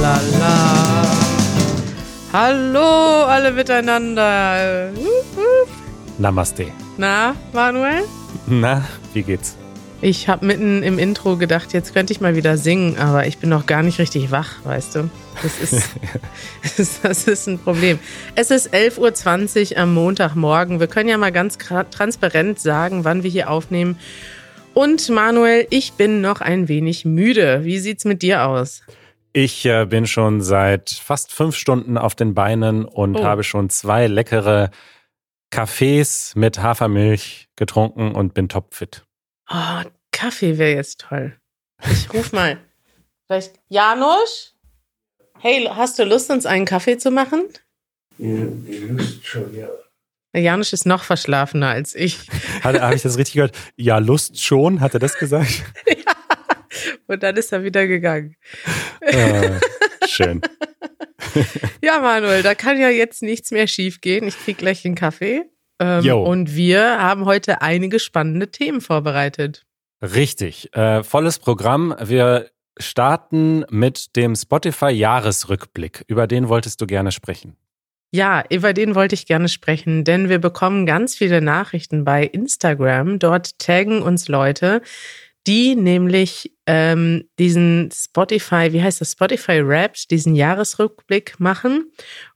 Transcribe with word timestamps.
la. 0.00 0.20
Hallo 2.32 3.24
alle 3.26 3.52
miteinander. 3.52 4.90
Namaste. 6.18 6.66
Na, 6.96 7.34
Manuel? 7.52 8.04
Na, 8.46 8.84
wie 9.12 9.22
geht's? 9.22 9.56
Ich 10.00 10.28
habe 10.28 10.44
mitten 10.44 10.82
im 10.82 10.98
Intro 10.98 11.36
gedacht, 11.36 11.72
jetzt 11.72 11.94
könnte 11.94 12.12
ich 12.12 12.20
mal 12.20 12.36
wieder 12.36 12.58
singen, 12.58 12.98
aber 12.98 13.26
ich 13.26 13.38
bin 13.38 13.48
noch 13.48 13.64
gar 13.64 13.82
nicht 13.82 13.98
richtig 13.98 14.30
wach, 14.30 14.64
weißt 14.64 14.96
du. 14.96 15.10
Das 15.42 15.58
ist, 15.60 17.00
das 17.02 17.26
ist 17.26 17.46
ein 17.48 17.58
Problem. 17.58 17.98
Es 18.34 18.50
ist 18.50 18.74
11.20 18.74 19.72
Uhr 19.72 19.78
am 19.78 19.94
Montagmorgen. 19.94 20.78
Wir 20.80 20.88
können 20.88 21.08
ja 21.08 21.16
mal 21.16 21.32
ganz 21.32 21.56
transparent 21.56 22.60
sagen, 22.60 23.04
wann 23.04 23.22
wir 23.22 23.30
hier 23.30 23.48
aufnehmen. 23.48 23.98
Und 24.74 25.08
Manuel, 25.08 25.66
ich 25.70 25.92
bin 25.92 26.20
noch 26.20 26.40
ein 26.40 26.68
wenig 26.68 27.04
müde. 27.04 27.60
Wie 27.62 27.78
sieht's 27.78 28.04
mit 28.04 28.22
dir 28.22 28.44
aus? 28.44 28.82
Ich 29.36 29.66
äh, 29.66 29.84
bin 29.86 30.06
schon 30.06 30.42
seit 30.42 30.90
fast 30.90 31.32
fünf 31.32 31.56
Stunden 31.56 31.98
auf 31.98 32.14
den 32.14 32.34
Beinen 32.34 32.84
und 32.84 33.16
oh. 33.16 33.24
habe 33.24 33.42
schon 33.42 33.68
zwei 33.68 34.06
leckere 34.06 34.70
Kaffees 35.50 36.36
mit 36.36 36.62
Hafermilch 36.62 37.48
getrunken 37.56 38.12
und 38.12 38.32
bin 38.32 38.48
topfit. 38.48 39.04
Oh, 39.50 39.82
Kaffee 40.12 40.56
wäre 40.56 40.76
jetzt 40.76 41.00
toll. 41.00 41.36
Ich 41.90 42.14
ruf 42.14 42.32
mal. 42.32 42.58
Vielleicht 43.26 43.58
Janusz? 43.68 44.54
Hey, 45.40 45.68
hast 45.68 45.98
du 45.98 46.04
Lust, 46.04 46.30
uns 46.30 46.46
einen 46.46 46.64
Kaffee 46.64 46.96
zu 46.96 47.10
machen? 47.10 47.42
Ja, 48.18 48.46
Lust 48.88 49.26
schon, 49.26 49.52
ja. 49.52 49.66
Janusz 50.32 50.72
ist 50.72 50.86
noch 50.86 51.02
verschlafener 51.02 51.70
als 51.70 51.96
ich. 51.96 52.20
Habe 52.62 52.94
ich 52.94 53.02
das 53.02 53.18
richtig 53.18 53.34
gehört? 53.34 53.56
Ja, 53.74 53.98
Lust 53.98 54.40
schon, 54.40 54.80
hat 54.80 54.94
er 54.94 55.00
das 55.00 55.18
gesagt? 55.18 55.64
Und 57.06 57.22
dann 57.22 57.36
ist 57.36 57.52
er 57.52 57.64
wieder 57.64 57.86
gegangen. 57.86 58.36
Ah, 59.04 59.60
schön. 60.06 60.40
ja, 61.82 62.00
Manuel, 62.00 62.42
da 62.42 62.54
kann 62.54 62.78
ja 62.78 62.88
jetzt 62.88 63.22
nichts 63.22 63.50
mehr 63.50 63.66
schiefgehen. 63.66 64.26
Ich 64.26 64.38
krieg 64.38 64.58
gleich 64.58 64.82
den 64.82 64.94
Kaffee. 64.94 65.42
Ähm, 65.80 66.14
und 66.14 66.54
wir 66.54 67.00
haben 67.00 67.24
heute 67.24 67.62
einige 67.62 67.98
spannende 67.98 68.50
Themen 68.50 68.80
vorbereitet. 68.80 69.64
Richtig. 70.02 70.74
Äh, 70.74 71.02
volles 71.02 71.38
Programm. 71.38 71.94
Wir 72.00 72.50
starten 72.78 73.64
mit 73.70 74.16
dem 74.16 74.34
Spotify-Jahresrückblick. 74.34 76.04
Über 76.08 76.26
den 76.26 76.48
wolltest 76.48 76.80
du 76.80 76.86
gerne 76.86 77.12
sprechen. 77.12 77.56
Ja, 78.12 78.44
über 78.48 78.72
den 78.72 78.94
wollte 78.94 79.14
ich 79.14 79.26
gerne 79.26 79.48
sprechen, 79.48 80.04
denn 80.04 80.28
wir 80.28 80.38
bekommen 80.38 80.86
ganz 80.86 81.16
viele 81.16 81.40
Nachrichten 81.40 82.04
bei 82.04 82.24
Instagram. 82.24 83.18
Dort 83.18 83.58
taggen 83.58 84.02
uns 84.02 84.28
Leute, 84.28 84.82
die 85.46 85.74
nämlich 85.74 86.52
ähm, 86.66 87.24
diesen 87.38 87.90
Spotify, 87.92 88.72
wie 88.72 88.82
heißt 88.82 89.00
das, 89.00 89.12
Spotify 89.12 89.60
Raps, 89.62 90.06
diesen 90.06 90.34
Jahresrückblick 90.34 91.38
machen. 91.38 91.90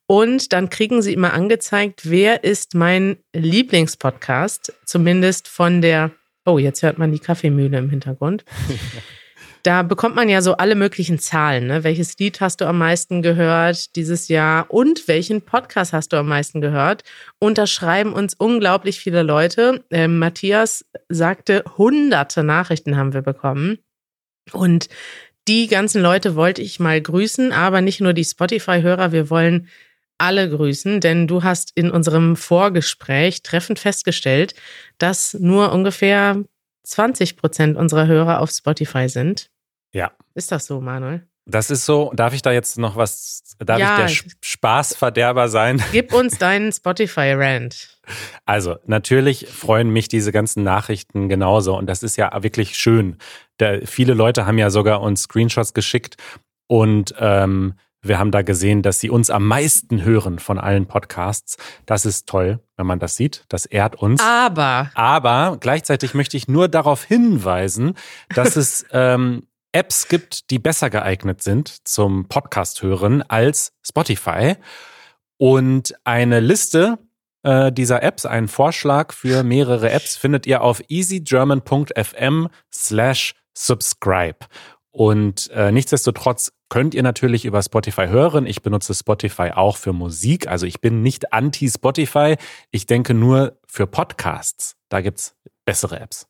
Und 0.07 0.53
dann 0.53 0.71
kriegen 0.71 1.03
sie 1.03 1.13
immer 1.13 1.35
angezeigt, 1.35 2.09
wer 2.09 2.45
ist 2.45 2.75
mein 2.75 3.19
Lieblingspodcast, 3.35 4.73
zumindest 4.85 5.49
von 5.49 5.83
der, 5.83 6.13
oh, 6.47 6.59
jetzt 6.59 6.83
hört 6.83 6.99
man 6.99 7.13
die 7.13 7.19
Kaffeemühle 7.19 7.79
im 7.79 7.91
Hintergrund. 7.91 8.45
Da 9.63 9.83
bekommt 9.83 10.15
man 10.15 10.29
ja 10.29 10.41
so 10.41 10.57
alle 10.57 10.75
möglichen 10.75 11.19
Zahlen. 11.19 11.67
Ne? 11.67 11.85
Welches 11.85 12.17
Lied 12.19 12.41
hast 12.41 12.61
du 12.61 12.67
am 12.67 12.79
meisten 12.79 13.23
gehört 13.23 13.97
dieses 13.97 14.29
Jahr 14.29 14.71
und 14.71 15.09
welchen 15.09 15.43
Podcast 15.43 15.93
hast 15.93 16.13
du 16.13 16.17
am 16.17 16.29
meisten 16.29 16.61
gehört? 16.61 17.03
Und 17.39 17.59
da 17.59 17.67
schreiben 17.67 18.13
uns 18.13 18.35
unglaublich 18.35 19.01
viele 19.01 19.23
Leute. 19.23 19.85
Ähm, 19.91 20.19
Matthias 20.19 20.85
sagte, 21.09 21.65
hunderte 21.77 22.43
Nachrichten 22.45 22.97
haben 22.97 23.13
wir 23.13 23.23
bekommen. 23.23 23.79
Und 24.53 24.89
die 25.49 25.67
ganzen 25.67 26.03
Leute 26.03 26.35
wollte 26.35 26.63
ich 26.63 26.79
mal 26.79 27.01
grüßen, 27.01 27.53
aber 27.53 27.81
nicht 27.81 28.01
nur 28.01 28.13
die 28.13 28.25
Spotify-Hörer, 28.25 29.13
wir 29.13 29.31
wollen 29.31 29.69
alle 30.19 30.51
grüßen, 30.51 31.01
denn 31.01 31.27
du 31.27 31.43
hast 31.43 31.73
in 31.75 31.91
unserem 31.91 32.37
Vorgespräch 32.37 33.43
treffend 33.43 33.79
festgestellt, 33.79 34.55
dass 34.99 35.35
nur 35.35 35.73
ungefähr 35.73 36.45
20 36.89 37.37
Prozent 37.37 37.77
unserer 37.77 38.07
Hörer 38.07 38.41
auf 38.41 38.51
Spotify 38.51 39.09
sind. 39.09 39.51
Ja. 39.93 40.13
Ist 40.35 40.53
das 40.53 40.67
so, 40.67 40.81
Manuel? 40.81 41.27
Das 41.47 41.71
ist 41.71 41.87
so. 41.87 42.13
Darf 42.15 42.35
ich 42.35 42.43
da 42.43 42.53
jetzt 42.53 42.79
noch 42.79 42.97
was, 42.97 43.43
darf 43.59 43.79
ja, 43.79 44.05
ich 44.07 44.23
der 44.23 44.31
Spaßverderber 44.43 45.49
sein? 45.49 45.83
Gib 45.93 46.13
uns 46.13 46.37
deinen 46.37 46.73
Spotify-Rant. 46.73 47.99
Also, 48.45 48.77
natürlich 48.87 49.47
freuen 49.49 49.91
mich 49.91 50.09
diese 50.09 50.31
ganzen 50.31 50.63
Nachrichten 50.63 51.29
genauso. 51.29 51.77
Und 51.77 51.87
das 51.87 52.03
ist 52.03 52.17
ja 52.17 52.43
wirklich 52.43 52.77
schön. 52.77 53.17
Da, 53.57 53.79
viele 53.85 54.13
Leute 54.13 54.47
haben 54.47 54.59
ja 54.59 54.69
sogar 54.69 55.01
uns 55.01 55.23
Screenshots 55.23 55.73
geschickt 55.73 56.17
und 56.67 57.15
ähm, 57.19 57.75
wir 58.03 58.19
haben 58.19 58.31
da 58.31 58.43
gesehen, 58.43 58.83
dass 58.83 59.01
sie 59.01 59.11
uns 59.11 59.31
am 59.31 59.47
meisten 59.47 60.05
hören 60.05 60.39
von 60.39 60.59
allen 60.59 60.87
Podcasts. 60.87 61.57
Das 61.87 62.07
ist 62.07 62.29
toll, 62.29 62.61
wenn 62.79 62.87
man 62.87 62.99
das 62.99 63.17
sieht. 63.17 63.45
Das 63.49 63.67
ehrt 63.67 63.97
uns. 63.97 64.23
Aber. 64.23 64.91
Aber 64.95 65.59
gleichzeitig 65.61 66.15
möchte 66.15 66.37
ich 66.37 66.49
nur 66.49 66.69
darauf 66.69 67.05
hinweisen, 67.05 67.95
dass 68.35 68.57
es 68.57 68.87
ähm, 68.93 69.47
Apps 69.73 70.09
gibt, 70.09 70.51
die 70.51 70.59
besser 70.59 70.89
geeignet 70.89 71.43
sind 71.43 71.87
zum 71.87 72.29
Podcast 72.29 72.83
hören 72.83 73.23
als 73.23 73.73
Spotify. 73.87 74.55
Und 75.37 75.95
eine 76.05 76.41
Liste 76.41 76.99
äh, 77.43 77.71
dieser 77.71 78.03
Apps, 78.03 78.25
einen 78.27 78.49
Vorschlag 78.49 79.13
für 79.13 79.43
mehrere 79.43 79.91
Apps, 79.91 80.17
findet 80.17 80.47
ihr 80.47 80.63
auf 80.63 80.83
easygerman.fm 80.89 82.49
slash 82.73 83.35
subscribe. 83.55 84.39
Und 84.91 85.51
äh, 85.51 85.71
nichtsdestotrotz 85.71 86.53
könnt 86.69 86.95
ihr 86.95 87.03
natürlich 87.03 87.45
über 87.45 87.63
Spotify 87.63 88.09
hören. 88.09 88.47
Ich 88.47 88.63
benutze 88.63 88.95
Spotify 88.95 89.51
auch 89.55 89.77
für 89.77 89.93
Musik. 89.93 90.49
Also 90.49 90.67
ich 90.67 90.81
bin 90.81 91.03
nicht 91.03 91.33
anti-Spotify. 91.33 92.37
Ich 92.71 92.87
denke 92.87 93.15
nur 93.15 93.59
für 93.67 93.87
Podcasts. 93.87 94.77
Da 94.89 95.01
gibt's 95.01 95.37
bessere 95.65 96.01
Apps. 96.01 96.27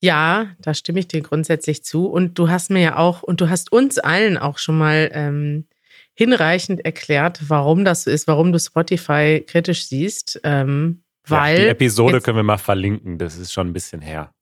Ja, 0.00 0.48
da 0.60 0.74
stimme 0.74 1.00
ich 1.00 1.08
dir 1.08 1.22
grundsätzlich 1.22 1.84
zu. 1.84 2.06
Und 2.06 2.38
du 2.38 2.48
hast 2.48 2.70
mir 2.70 2.82
ja 2.82 2.96
auch, 2.96 3.22
und 3.22 3.40
du 3.40 3.48
hast 3.48 3.72
uns 3.72 3.98
allen 3.98 4.36
auch 4.36 4.58
schon 4.58 4.76
mal 4.76 5.10
ähm, 5.12 5.66
hinreichend 6.14 6.84
erklärt, 6.84 7.40
warum 7.48 7.84
das 7.84 8.04
so 8.04 8.10
ist, 8.10 8.26
warum 8.26 8.52
du 8.52 8.58
Spotify 8.58 9.42
kritisch 9.46 9.86
siehst. 9.86 10.40
Ähm, 10.44 11.02
weil 11.26 11.56
ja, 11.56 11.64
die 11.64 11.70
Episode 11.70 12.20
können 12.20 12.36
wir 12.36 12.42
mal 12.42 12.58
verlinken, 12.58 13.18
das 13.18 13.38
ist 13.38 13.52
schon 13.52 13.68
ein 13.68 13.72
bisschen 13.72 14.00
her. 14.00 14.34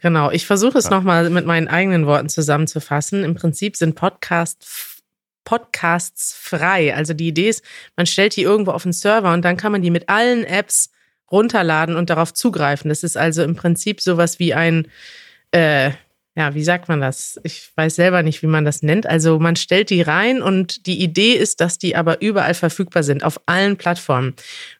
Genau, 0.00 0.30
ich 0.30 0.46
versuche 0.46 0.78
es 0.78 0.84
ja. 0.84 0.90
nochmal 0.90 1.30
mit 1.30 1.46
meinen 1.46 1.68
eigenen 1.68 2.06
Worten 2.06 2.28
zusammenzufassen. 2.28 3.24
Im 3.24 3.34
Prinzip 3.34 3.76
sind 3.76 3.94
Podcasts 3.94 4.96
Podcasts 5.46 6.34
frei. 6.34 6.94
Also 6.94 7.14
die 7.14 7.28
Idee 7.28 7.48
ist, 7.48 7.64
man 7.96 8.04
stellt 8.04 8.36
die 8.36 8.42
irgendwo 8.42 8.72
auf 8.72 8.82
den 8.82 8.92
Server 8.92 9.32
und 9.32 9.44
dann 9.44 9.56
kann 9.56 9.72
man 9.72 9.80
die 9.80 9.92
mit 9.92 10.08
allen 10.08 10.44
Apps 10.44 10.90
runterladen 11.30 11.96
und 11.96 12.10
darauf 12.10 12.34
zugreifen. 12.34 12.88
Das 12.90 13.02
ist 13.02 13.16
also 13.16 13.42
im 13.42 13.56
Prinzip 13.56 14.00
sowas 14.00 14.38
wie 14.38 14.52
ein, 14.52 14.88
äh, 15.52 15.92
ja, 16.36 16.54
wie 16.54 16.62
sagt 16.62 16.88
man 16.88 17.00
das? 17.00 17.40
Ich 17.44 17.70
weiß 17.76 17.96
selber 17.96 18.22
nicht, 18.22 18.42
wie 18.42 18.46
man 18.46 18.66
das 18.66 18.82
nennt. 18.82 19.06
Also 19.06 19.38
man 19.38 19.56
stellt 19.56 19.88
die 19.88 20.02
rein 20.02 20.42
und 20.42 20.86
die 20.86 21.02
Idee 21.02 21.32
ist, 21.32 21.62
dass 21.62 21.78
die 21.78 21.96
aber 21.96 22.20
überall 22.20 22.52
verfügbar 22.52 23.02
sind, 23.02 23.24
auf 23.24 23.40
allen 23.46 23.78
Plattformen. 23.78 24.34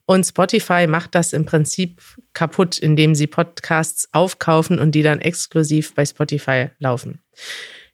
Und 0.05 0.27
Spotify 0.27 0.87
macht 0.87 1.15
das 1.15 1.33
im 1.33 1.47
Prinzip 1.47 2.03
kaputt, 2.35 2.79
indem 2.79 3.15
sie 3.15 3.27
Podcasts 3.27 4.07
aufkaufen 4.13 4.79
und 4.79 4.93
die 4.95 5.03
dann 5.03 5.19
exklusiv 5.19 5.95
bei 5.95 6.05
Spotify 6.05 6.69
laufen. 6.79 7.23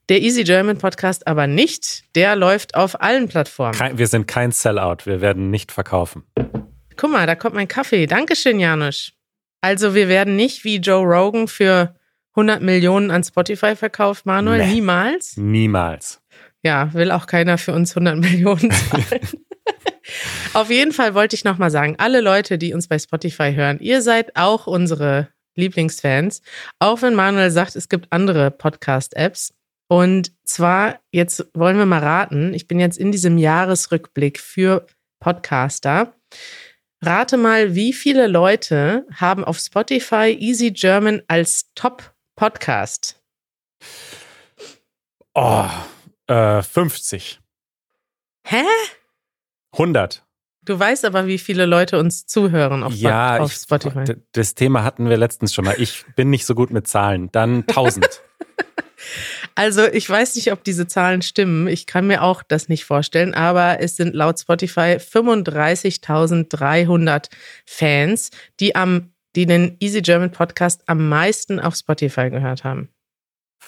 Der 0.08 0.20
Easy 0.20 0.42
German 0.42 0.78
Podcast 0.78 1.28
aber 1.28 1.46
nicht. 1.46 2.02
Der 2.16 2.34
läuft 2.34 2.74
auf 2.74 3.00
allen 3.00 3.28
Plattformen. 3.28 3.78
Kein, 3.78 3.96
wir 3.96 4.08
sind 4.08 4.26
kein 4.26 4.50
Sellout. 4.50 5.04
Wir 5.04 5.20
werden 5.20 5.50
nicht 5.50 5.70
verkaufen. 5.70 6.24
Guck 6.96 7.12
mal, 7.12 7.28
da 7.28 7.36
kommt 7.36 7.54
mein 7.54 7.68
Kaffee. 7.68 8.06
Dankeschön, 8.06 8.58
Janusz. 8.58 9.12
Also 9.60 9.94
wir 9.94 10.08
werden 10.08 10.34
nicht 10.34 10.64
wie 10.64 10.78
Joe 10.78 11.04
Rogan 11.04 11.46
für 11.46 11.94
100 12.34 12.62
Millionen 12.62 13.10
an 13.10 13.22
Spotify 13.24 13.76
verkauft, 13.76 14.26
Manuel? 14.26 14.66
Nee, 14.66 14.74
Niemals? 14.74 15.36
Niemals. 15.36 16.22
Ja, 16.62 16.92
will 16.94 17.10
auch 17.10 17.26
keiner 17.26 17.58
für 17.58 17.72
uns 17.72 17.96
100 17.96 18.18
Millionen 18.18 18.70
zahlen. 18.70 19.20
Auf 20.54 20.70
jeden 20.70 20.92
Fall 20.92 21.14
wollte 21.14 21.34
ich 21.36 21.44
nochmal 21.44 21.70
sagen, 21.70 21.96
alle 21.98 22.20
Leute, 22.20 22.58
die 22.58 22.74
uns 22.74 22.88
bei 22.88 22.98
Spotify 22.98 23.52
hören, 23.54 23.78
ihr 23.80 24.02
seid 24.02 24.36
auch 24.36 24.66
unsere 24.66 25.28
Lieblingsfans. 25.56 26.42
Auch 26.78 27.02
wenn 27.02 27.14
Manuel 27.14 27.50
sagt, 27.50 27.76
es 27.76 27.88
gibt 27.88 28.06
andere 28.10 28.50
Podcast-Apps. 28.50 29.54
Und 29.88 30.32
zwar, 30.44 31.00
jetzt 31.10 31.46
wollen 31.54 31.76
wir 31.76 31.86
mal 31.86 32.00
raten, 32.00 32.54
ich 32.54 32.66
bin 32.66 32.80
jetzt 32.80 32.98
in 32.98 33.12
diesem 33.12 33.36
Jahresrückblick 33.36 34.38
für 34.38 34.86
Podcaster. 35.20 36.14
Rate 37.02 37.36
mal, 37.36 37.74
wie 37.74 37.92
viele 37.92 38.26
Leute 38.26 39.06
haben 39.14 39.44
auf 39.44 39.58
Spotify 39.58 40.36
Easy 40.38 40.70
German 40.70 41.20
als 41.28 41.70
Top 41.74 42.11
Podcast? 42.36 43.20
Oh, 45.34 45.68
äh, 46.26 46.62
50. 46.62 47.40
Hä? 48.46 48.64
100. 49.72 50.24
Du 50.64 50.78
weißt 50.78 51.04
aber, 51.04 51.26
wie 51.26 51.38
viele 51.38 51.66
Leute 51.66 51.98
uns 51.98 52.26
zuhören 52.26 52.84
auf, 52.84 52.94
ja, 52.94 53.38
auf 53.38 53.52
Spotify. 53.52 54.04
Ich, 54.04 54.16
das 54.32 54.54
Thema 54.54 54.84
hatten 54.84 55.08
wir 55.08 55.16
letztens 55.16 55.52
schon 55.52 55.64
mal. 55.64 55.74
Ich 55.78 56.04
bin 56.14 56.30
nicht 56.30 56.46
so 56.46 56.54
gut 56.54 56.70
mit 56.70 56.86
Zahlen. 56.86 57.32
Dann 57.32 57.56
1000. 57.68 58.22
Also 59.54 59.84
ich 59.86 60.08
weiß 60.08 60.36
nicht, 60.36 60.52
ob 60.52 60.62
diese 60.64 60.86
Zahlen 60.86 61.20
stimmen. 61.22 61.66
Ich 61.66 61.86
kann 61.86 62.06
mir 62.06 62.22
auch 62.22 62.44
das 62.44 62.68
nicht 62.68 62.84
vorstellen, 62.84 63.34
aber 63.34 63.80
es 63.80 63.96
sind 63.96 64.14
laut 64.14 64.38
Spotify 64.38 64.98
35.300 64.98 67.28
Fans, 67.66 68.30
die 68.60 68.76
am, 68.76 69.12
die 69.36 69.46
den 69.46 69.76
Easy 69.80 70.02
German 70.02 70.30
Podcast 70.30 70.82
am 70.86 71.08
meisten 71.08 71.60
auf 71.60 71.74
Spotify 71.74 72.30
gehört 72.30 72.64
haben. 72.64 72.88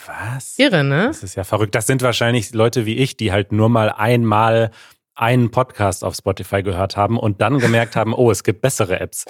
Was? 0.06 0.58
Irre, 0.58 0.84
ne? 0.84 1.06
Das 1.06 1.22
ist 1.22 1.36
ja 1.36 1.44
verrückt. 1.44 1.74
Das 1.74 1.86
sind 1.86 2.02
wahrscheinlich 2.02 2.52
Leute 2.52 2.84
wie 2.84 2.96
ich, 2.96 3.16
die 3.16 3.32
halt 3.32 3.52
nur 3.52 3.68
mal 3.68 3.90
einmal 3.90 4.70
einen 5.16 5.50
Podcast 5.52 6.02
auf 6.02 6.16
Spotify 6.16 6.62
gehört 6.62 6.96
haben 6.96 7.18
und 7.18 7.40
dann 7.40 7.58
gemerkt 7.58 7.94
haben, 7.94 8.12
oh, 8.12 8.30
es 8.32 8.42
gibt 8.42 8.60
bessere 8.62 8.98
Apps. 8.98 9.24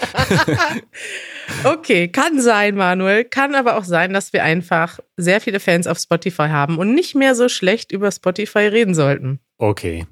okay, 1.65 2.09
kann 2.09 2.41
sein, 2.41 2.75
Manuel. 2.75 3.25
Kann 3.25 3.55
aber 3.55 3.77
auch 3.77 3.85
sein, 3.85 4.15
dass 4.15 4.33
wir 4.33 4.43
einfach 4.45 4.99
sehr 5.17 5.43
viele 5.43 5.61
Fans 5.61 5.87
auf 5.87 5.99
Spotify 5.99 6.49
haben 6.49 6.79
und 6.79 6.95
nicht 6.95 7.15
mehr 7.15 7.35
so 7.35 7.51
schlecht 7.51 7.93
über 7.93 8.11
Spotify 8.11 8.61
reden 8.61 8.95
sollten. 8.95 9.41
Okay. 9.59 10.07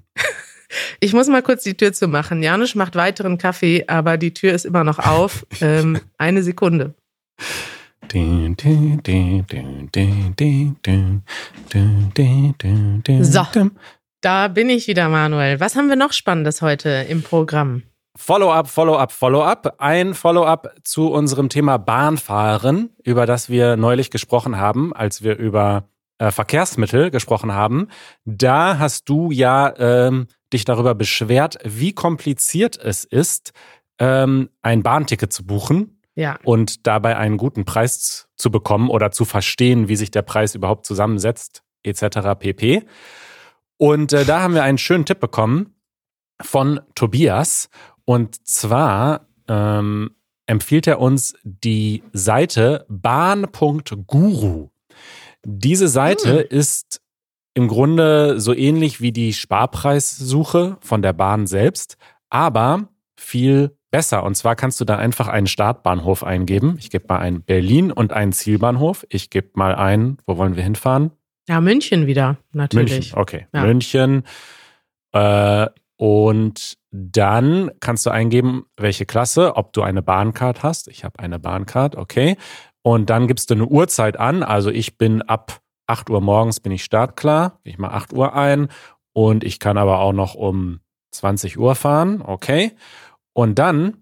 Ich 1.00 1.12
muss 1.12 1.28
mal 1.28 1.42
kurz 1.42 1.62
die 1.62 1.76
Tür 1.76 1.92
zu 1.92 2.08
machen. 2.08 2.42
Janusz 2.42 2.74
macht 2.74 2.94
weiteren 2.94 3.38
Kaffee, 3.38 3.84
aber 3.86 4.16
die 4.16 4.34
Tür 4.34 4.52
ist 4.52 4.64
immer 4.64 4.84
noch 4.84 4.98
auf. 4.98 5.46
ähm, 5.60 6.00
eine 6.18 6.42
Sekunde. 6.42 6.94
So, 13.24 13.70
da 14.20 14.48
bin 14.48 14.70
ich 14.70 14.86
wieder, 14.86 15.08
Manuel. 15.08 15.60
Was 15.60 15.76
haben 15.76 15.88
wir 15.88 15.96
noch 15.96 16.12
Spannendes 16.12 16.62
heute 16.62 17.06
im 17.08 17.22
Programm? 17.22 17.82
Follow-up, 18.16 18.68
Follow-up, 18.68 19.10
Follow-up. 19.10 19.76
Ein 19.78 20.14
Follow-up 20.14 20.74
zu 20.84 21.10
unserem 21.10 21.48
Thema 21.48 21.78
Bahnfahren, 21.78 22.90
über 23.02 23.24
das 23.24 23.48
wir 23.48 23.76
neulich 23.76 24.10
gesprochen 24.10 24.58
haben, 24.58 24.92
als 24.92 25.22
wir 25.22 25.38
über 25.38 25.88
äh, 26.18 26.30
Verkehrsmittel 26.30 27.10
gesprochen 27.10 27.52
haben. 27.52 27.88
Da 28.24 28.78
hast 28.78 29.08
du 29.08 29.30
ja 29.30 29.72
ähm, 29.78 30.26
dich 30.52 30.64
darüber 30.64 30.94
beschwert, 30.94 31.58
wie 31.64 31.92
kompliziert 31.92 32.78
es 32.78 33.04
ist, 33.04 33.52
ähm, 33.98 34.50
ein 34.62 34.82
Bahnticket 34.82 35.32
zu 35.32 35.46
buchen 35.46 36.00
ja. 36.14 36.38
und 36.44 36.86
dabei 36.86 37.16
einen 37.16 37.36
guten 37.36 37.64
Preis 37.64 38.28
zu 38.36 38.50
bekommen 38.50 38.90
oder 38.90 39.10
zu 39.10 39.24
verstehen, 39.24 39.88
wie 39.88 39.96
sich 39.96 40.10
der 40.10 40.22
Preis 40.22 40.54
überhaupt 40.54 40.86
zusammensetzt, 40.86 41.62
etc. 41.82 42.38
pp. 42.38 42.84
Und 43.76 44.12
äh, 44.12 44.24
da 44.24 44.40
haben 44.40 44.54
wir 44.54 44.62
einen 44.62 44.78
schönen 44.78 45.04
Tipp 45.04 45.20
bekommen 45.20 45.74
von 46.40 46.80
Tobias. 46.94 47.68
Und 48.04 48.46
zwar 48.46 49.26
ähm, 49.48 50.14
empfiehlt 50.46 50.86
er 50.86 51.00
uns 51.00 51.34
die 51.42 52.02
Seite 52.12 52.86
bahn.guru. 52.88 54.70
Diese 55.44 55.88
Seite 55.88 56.40
hm. 56.40 56.58
ist 56.58 57.01
im 57.54 57.68
Grunde 57.68 58.40
so 58.40 58.54
ähnlich 58.54 59.00
wie 59.00 59.12
die 59.12 59.32
Sparpreissuche 59.32 60.78
von 60.80 61.02
der 61.02 61.12
Bahn 61.12 61.46
selbst, 61.46 61.96
aber 62.30 62.88
viel 63.16 63.76
besser. 63.90 64.24
Und 64.24 64.34
zwar 64.36 64.56
kannst 64.56 64.80
du 64.80 64.84
da 64.84 64.96
einfach 64.96 65.28
einen 65.28 65.46
Startbahnhof 65.46 66.24
eingeben. 66.24 66.76
Ich 66.78 66.90
gebe 66.90 67.04
mal 67.08 67.18
ein 67.18 67.42
Berlin 67.42 67.92
und 67.92 68.12
einen 68.12 68.32
Zielbahnhof. 68.32 69.06
Ich 69.10 69.30
gebe 69.30 69.50
mal 69.54 69.74
ein, 69.74 70.16
wo 70.26 70.38
wollen 70.38 70.56
wir 70.56 70.62
hinfahren? 70.62 71.12
Ja, 71.48 71.60
München 71.60 72.06
wieder, 72.06 72.38
natürlich. 72.52 72.92
München, 72.92 73.18
okay. 73.18 73.46
Ja. 73.52 73.62
München. 73.64 74.22
Äh, 75.12 75.66
und 75.96 76.78
dann 76.90 77.70
kannst 77.80 78.06
du 78.06 78.10
eingeben, 78.10 78.64
welche 78.76 79.06
Klasse, 79.06 79.56
ob 79.56 79.72
du 79.72 79.82
eine 79.82 80.02
Bahncard 80.02 80.62
hast. 80.62 80.88
Ich 80.88 81.04
habe 81.04 81.18
eine 81.18 81.38
Bahncard, 81.38 81.96
okay. 81.96 82.36
Und 82.82 83.10
dann 83.10 83.28
gibst 83.28 83.50
du 83.50 83.54
eine 83.54 83.66
Uhrzeit 83.66 84.18
an. 84.18 84.42
Also 84.42 84.70
ich 84.70 84.98
bin 84.98 85.22
ab 85.22 85.61
8 85.86 86.10
Uhr 86.10 86.20
morgens 86.20 86.60
bin 86.60 86.72
ich 86.72 86.84
startklar. 86.84 87.60
Ich 87.64 87.78
mal 87.78 87.90
8 87.90 88.12
Uhr 88.12 88.34
ein. 88.34 88.68
Und 89.12 89.44
ich 89.44 89.58
kann 89.58 89.78
aber 89.78 89.98
auch 89.98 90.12
noch 90.12 90.34
um 90.34 90.80
20 91.12 91.58
Uhr 91.58 91.74
fahren, 91.74 92.22
okay. 92.22 92.72
Und 93.34 93.58
dann 93.58 93.98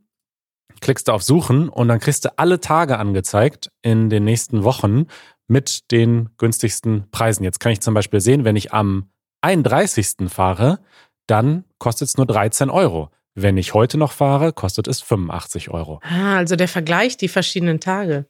klickst 0.81 1.09
du 1.09 1.13
auf 1.13 1.23
Suchen 1.23 1.69
und 1.69 1.89
dann 1.89 1.99
kriegst 1.99 2.25
du 2.25 2.39
alle 2.39 2.61
Tage 2.61 2.99
angezeigt 2.99 3.71
in 3.83 4.09
den 4.09 4.25
nächsten 4.25 4.65
Wochen 4.65 5.07
mit 5.47 5.91
den 5.91 6.31
günstigsten 6.39 7.11
Preisen. 7.11 7.45
Jetzt 7.45 7.61
kann 7.61 7.73
ich 7.73 7.81
zum 7.81 7.95
Beispiel 7.95 8.21
sehen, 8.21 8.45
wenn 8.45 8.57
ich 8.57 8.73
am 8.73 9.11
31. 9.43 10.29
fahre, 10.29 10.81
dann 11.27 11.65
kostet 11.79 12.09
es 12.09 12.17
nur 12.17 12.27
13 12.27 12.71
Euro. 12.71 13.11
Wenn 13.35 13.57
ich 13.57 13.75
heute 13.75 13.99
noch 13.99 14.13
fahre, 14.13 14.53
kostet 14.53 14.89
es 14.89 15.01
85 15.01 15.71
Euro. 15.71 16.01
Ah, 16.03 16.37
also 16.37 16.57
der 16.57 16.69
Vergleich 16.69 17.17
die 17.17 17.29
verschiedenen 17.29 17.81
Tage. 17.81 18.27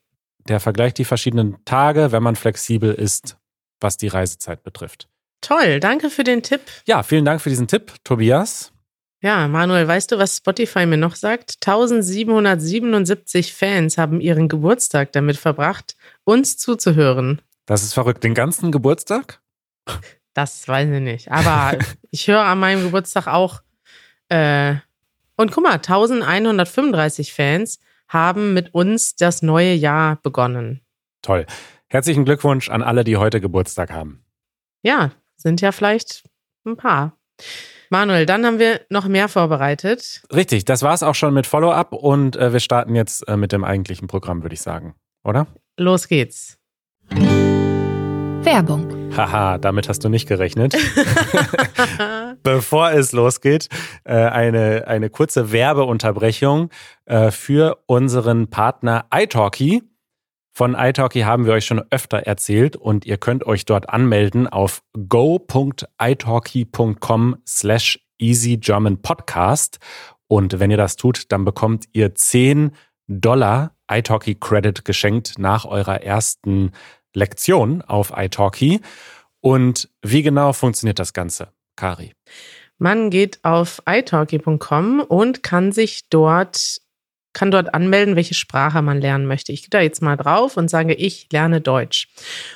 Der 0.49 0.61
Vergleich 0.61 0.95
die 0.95 1.05
verschiedenen 1.05 1.57
Tage, 1.65 2.13
wenn 2.13 2.23
man 2.23 2.37
flexibel 2.37 2.93
ist, 2.93 3.37
was 3.81 3.97
die 3.97 4.09
Reisezeit 4.09 4.63
betrifft. 4.63 5.09
Toll, 5.41 5.81
danke 5.81 6.11
für 6.11 6.25
den 6.25 6.43
Tipp. 6.43 6.61
Ja, 6.87 7.03
vielen 7.03 7.25
Dank 7.25 7.41
für 7.41 7.49
diesen 7.49 7.67
Tipp, 7.67 7.95
Tobias. 8.05 8.73
Ja, 9.23 9.49
Manuel, 9.49 9.87
weißt 9.87 10.13
du, 10.13 10.19
was 10.19 10.39
Spotify 10.39 10.87
mir 10.87 10.97
noch 10.97 11.15
sagt? 11.15 11.57
1777 11.63 13.53
Fans 13.53 13.99
haben 13.99 14.21
ihren 14.21 14.49
Geburtstag 14.49 15.13
damit 15.13 15.37
verbracht, 15.37 15.95
uns 16.25 16.57
zuzuhören. 16.57 17.43
Das 17.67 17.83
ist 17.83 17.93
verrückt. 17.93 18.25
Den 18.25 18.35
ganzen 18.35 18.73
Geburtstag? 18.73 19.41
Das 20.33 20.67
weiß 20.67 20.89
ich 20.91 21.01
nicht. 21.01 21.31
Aber 21.31 21.79
ich 22.11 22.29
höre 22.29 22.43
an 22.43 22.59
meinem 22.61 22.85
Geburtstag 22.85 23.27
auch. 23.27 23.61
Äh, 24.29 24.77
und 25.37 25.53
guck 25.53 25.65
mal, 25.65 25.75
1135 25.75 27.33
Fans 27.33 27.79
haben 28.09 28.55
mit 28.55 28.75
uns 28.75 29.17
das 29.17 29.43
neue 29.43 29.75
Jahr 29.75 30.17
begonnen. 30.17 30.81
Toll. 31.23 31.47
Herzlichen 31.93 32.25
Glückwunsch 32.25 32.71
an 32.71 32.83
alle, 32.83 33.03
die 33.03 33.17
heute 33.17 33.41
Geburtstag 33.41 33.91
haben. 33.91 34.25
Ja, 34.83 35.11
sind 35.37 35.61
ja 35.61 35.73
vielleicht 35.73 36.23
ein 36.65 36.77
paar. 36.77 37.19
Manuel, 37.91 38.27
dann 38.27 38.47
haben 38.47 38.61
wir 38.61 38.83
noch 38.91 39.09
mehr 39.09 39.29
vorbereitet. 39.29 40.23
Richtig, 40.33 40.65
das 40.65 40.83
war 40.83 40.95
es 40.95 41.03
auch 41.03 41.17
schon 41.17 41.35
mit 41.35 41.49
Follow-up 41.49 41.93
und 41.93 42.37
äh, 42.37 42.53
wir 42.53 42.61
starten 42.61 42.95
jetzt 42.95 43.27
äh, 43.27 43.37
mit 43.37 43.51
dem 43.51 43.65
eigentlichen 43.65 44.07
Programm, 44.07 44.43
würde 44.43 44.55
ich 44.55 44.61
sagen, 44.61 44.95
oder? 45.25 45.49
Los 45.77 46.07
geht's. 46.07 46.59
Werbung. 47.11 49.11
Haha, 49.17 49.59
damit 49.59 49.89
hast 49.89 50.05
du 50.05 50.09
nicht 50.09 50.29
gerechnet. 50.29 50.75
Bevor 52.45 52.93
es 52.93 53.11
losgeht, 53.11 53.69
äh, 54.05 54.15
eine, 54.15 54.87
eine 54.87 55.11
kurze 55.11 55.51
Werbeunterbrechung 55.51 56.71
äh, 57.07 57.33
für 57.33 57.83
unseren 57.87 58.49
Partner 58.49 59.07
iTalki. 59.13 59.83
Von 60.61 60.75
iTalki 60.75 61.23
haben 61.23 61.47
wir 61.47 61.55
euch 61.55 61.65
schon 61.65 61.83
öfter 61.89 62.19
erzählt 62.19 62.77
und 62.77 63.07
ihr 63.07 63.17
könnt 63.17 63.47
euch 63.47 63.65
dort 63.65 63.89
anmelden 63.89 64.47
auf 64.47 64.83
go.italki.com 65.09 65.89
slash 67.49 67.99
easygermanpodcast 68.19 69.79
und 70.29 70.61
wenn 70.61 70.71
ihr 70.71 70.77
das 70.77 70.97
tut, 70.97 71.33
dann 71.33 71.47
bekommt 71.47 71.87
ihr 71.93 72.15
10 72.15 72.73
Dollar 73.07 73.75
iTalki 73.91 74.35
Credit 74.35 74.85
geschenkt 74.85 75.39
nach 75.39 75.65
eurer 75.65 76.03
ersten 76.03 76.73
Lektion 77.15 77.81
auf 77.81 78.13
iTalki. 78.15 78.83
Und 79.41 79.89
wie 80.03 80.21
genau 80.23 80.53
funktioniert 80.53 80.99
das 80.99 81.15
Ganze, 81.15 81.55
Kari? 81.77 82.13
Man 82.77 83.09
geht 83.09 83.43
auf 83.45 83.81
italki.com 83.89 85.01
und 85.01 85.43
kann 85.43 85.73
sich 85.73 86.11
dort 86.11 86.83
kann 87.33 87.51
dort 87.51 87.75
anmelden, 87.75 88.17
welche 88.17 88.35
Sprache 88.35 88.83
man 88.83 89.01
lernen 89.01 89.27
möchte. 89.27 89.53
Ich 89.53 89.63
gehe 89.63 89.71
da 89.71 89.81
jetzt 89.81 90.03
mal 90.03 90.17
drauf 90.17 90.57
und 90.57 90.69
sage, 90.69 90.95
ich 90.95 91.29
lerne 91.33 91.61
Deutsch. 91.61 92.09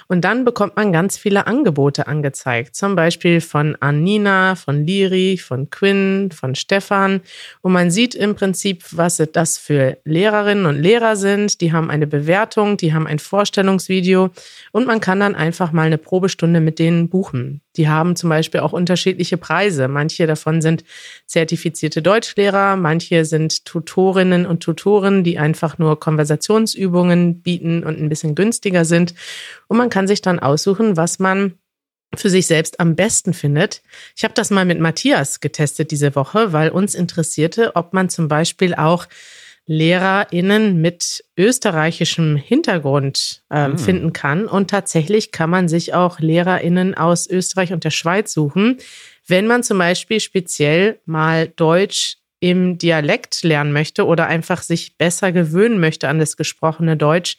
Und 0.08 0.22
dann 0.22 0.44
bekommt 0.44 0.76
man 0.76 0.92
ganz 0.92 1.16
viele 1.16 1.46
Angebote 1.46 2.06
angezeigt. 2.06 2.74
Zum 2.74 2.96
Beispiel 2.96 3.40
von 3.40 3.76
Anina, 3.80 4.54
von 4.56 4.84
Liri, 4.86 5.38
von 5.38 5.70
Quinn, 5.70 6.30
von 6.32 6.54
Stefan. 6.54 7.20
Und 7.60 7.72
man 7.72 7.90
sieht 7.90 8.14
im 8.14 8.34
Prinzip, 8.34 8.84
was 8.90 9.22
das 9.32 9.58
für 9.58 9.98
Lehrerinnen 10.04 10.66
und 10.66 10.80
Lehrer 10.80 11.16
sind. 11.16 11.60
Die 11.60 11.72
haben 11.72 11.90
eine 11.90 12.06
Bewertung, 12.06 12.76
die 12.76 12.92
haben 12.92 13.06
ein 13.06 13.18
Vorstellungsvideo 13.18 14.30
und 14.72 14.86
man 14.86 15.00
kann 15.00 15.20
dann 15.20 15.34
einfach 15.34 15.72
mal 15.72 15.86
eine 15.86 15.98
Probestunde 15.98 16.60
mit 16.60 16.78
denen 16.78 17.08
buchen. 17.08 17.63
Die 17.76 17.88
haben 17.88 18.16
zum 18.16 18.30
Beispiel 18.30 18.60
auch 18.60 18.72
unterschiedliche 18.72 19.36
Preise. 19.36 19.88
Manche 19.88 20.26
davon 20.26 20.62
sind 20.62 20.84
zertifizierte 21.26 22.02
Deutschlehrer, 22.02 22.76
manche 22.76 23.24
sind 23.24 23.64
Tutorinnen 23.64 24.46
und 24.46 24.62
Tutoren, 24.62 25.24
die 25.24 25.38
einfach 25.38 25.78
nur 25.78 25.98
Konversationsübungen 25.98 27.42
bieten 27.42 27.84
und 27.84 28.00
ein 28.00 28.08
bisschen 28.08 28.34
günstiger 28.34 28.84
sind. 28.84 29.14
Und 29.68 29.76
man 29.76 29.90
kann 29.90 30.06
sich 30.06 30.22
dann 30.22 30.38
aussuchen, 30.38 30.96
was 30.96 31.18
man 31.18 31.54
für 32.16 32.30
sich 32.30 32.46
selbst 32.46 32.80
am 32.80 32.94
besten 32.94 33.34
findet. 33.34 33.82
Ich 34.16 34.24
habe 34.24 34.34
das 34.34 34.50
mal 34.50 34.64
mit 34.64 34.78
Matthias 34.78 35.40
getestet 35.40 35.90
diese 35.90 36.14
Woche, 36.14 36.52
weil 36.52 36.70
uns 36.70 36.94
interessierte, 36.94 37.74
ob 37.74 37.92
man 37.92 38.08
zum 38.08 38.28
Beispiel 38.28 38.74
auch 38.74 39.06
LehrerInnen 39.66 40.80
mit 40.80 41.24
österreichischem 41.38 42.36
Hintergrund 42.36 43.42
äh, 43.50 43.68
mhm. 43.68 43.78
finden 43.78 44.12
kann. 44.12 44.46
Und 44.46 44.70
tatsächlich 44.70 45.32
kann 45.32 45.50
man 45.50 45.68
sich 45.68 45.94
auch 45.94 46.20
LehrerInnen 46.20 46.94
aus 46.94 47.28
Österreich 47.28 47.72
und 47.72 47.84
der 47.84 47.90
Schweiz 47.90 48.32
suchen, 48.32 48.78
wenn 49.26 49.46
man 49.46 49.62
zum 49.62 49.78
Beispiel 49.78 50.20
speziell 50.20 51.00
mal 51.06 51.48
Deutsch 51.48 52.18
im 52.40 52.76
Dialekt 52.76 53.42
lernen 53.42 53.72
möchte 53.72 54.04
oder 54.04 54.26
einfach 54.26 54.60
sich 54.60 54.98
besser 54.98 55.32
gewöhnen 55.32 55.80
möchte 55.80 56.08
an 56.08 56.18
das 56.18 56.36
gesprochene 56.36 56.94
Deutsch 56.94 57.38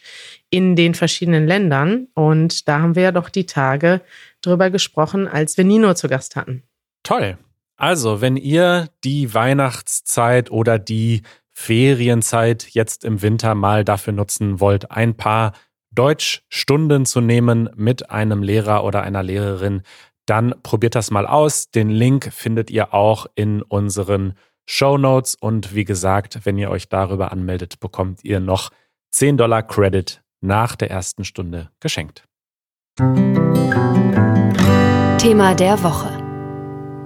in 0.50 0.76
den 0.76 0.96
verschiedenen 0.96 1.46
Ländern. 1.46 2.08
Und 2.16 2.68
da 2.68 2.80
haben 2.80 2.96
wir 2.96 3.04
ja 3.04 3.12
doch 3.12 3.30
die 3.30 3.46
Tage 3.46 4.02
drüber 4.42 4.72
gesprochen, 4.72 5.28
als 5.28 5.58
wir 5.58 5.64
Nino 5.64 5.94
zu 5.94 6.08
Gast 6.08 6.36
hatten. 6.36 6.64
Toll. 7.04 7.38
Also, 7.78 8.22
wenn 8.22 8.36
ihr 8.36 8.90
die 9.04 9.32
Weihnachtszeit 9.34 10.50
oder 10.50 10.80
die 10.80 11.22
Ferienzeit 11.58 12.68
jetzt 12.72 13.06
im 13.06 13.22
Winter 13.22 13.56
mal 13.56 13.86
dafür 13.86 14.14
nutzen 14.14 14.60
wollt, 14.60 14.92
ein 14.92 15.16
paar 15.16 15.54
Deutschstunden 15.92 17.06
zu 17.06 17.22
nehmen 17.22 17.70
mit 17.76 18.12
einem 18.12 18.44
Lehrer 18.44 18.84
oder 18.84 19.02
einer 19.04 19.24
Lehrerin, 19.24 19.82
dann 20.26 20.54
probiert 20.64 20.96
das 20.96 21.12
mal 21.12 21.26
aus. 21.26 21.72
Den 21.72 21.90
Link 21.90 22.32
findet 22.34 22.70
ihr 22.70 22.94
auch 22.94 23.26
in 23.36 23.62
unseren 23.62 24.34
Show 24.66 24.98
Notes 24.98 25.36
und 25.36 25.74
wie 25.74 25.86
gesagt, 25.86 26.42
wenn 26.44 26.58
ihr 26.58 26.70
euch 26.70 26.90
darüber 26.90 27.32
anmeldet, 27.32 27.80
bekommt 27.80 28.24
ihr 28.26 28.42
noch 28.42 28.72
10 29.12 29.38
Dollar 29.38 29.64
Credit 29.64 30.22
nach 30.42 30.76
der 30.76 30.92
ersten 30.92 31.24
Stunde 31.24 31.70
geschenkt. 31.80 32.26
Thema 35.18 35.56
der 35.56 35.82
Woche. 35.84 36.22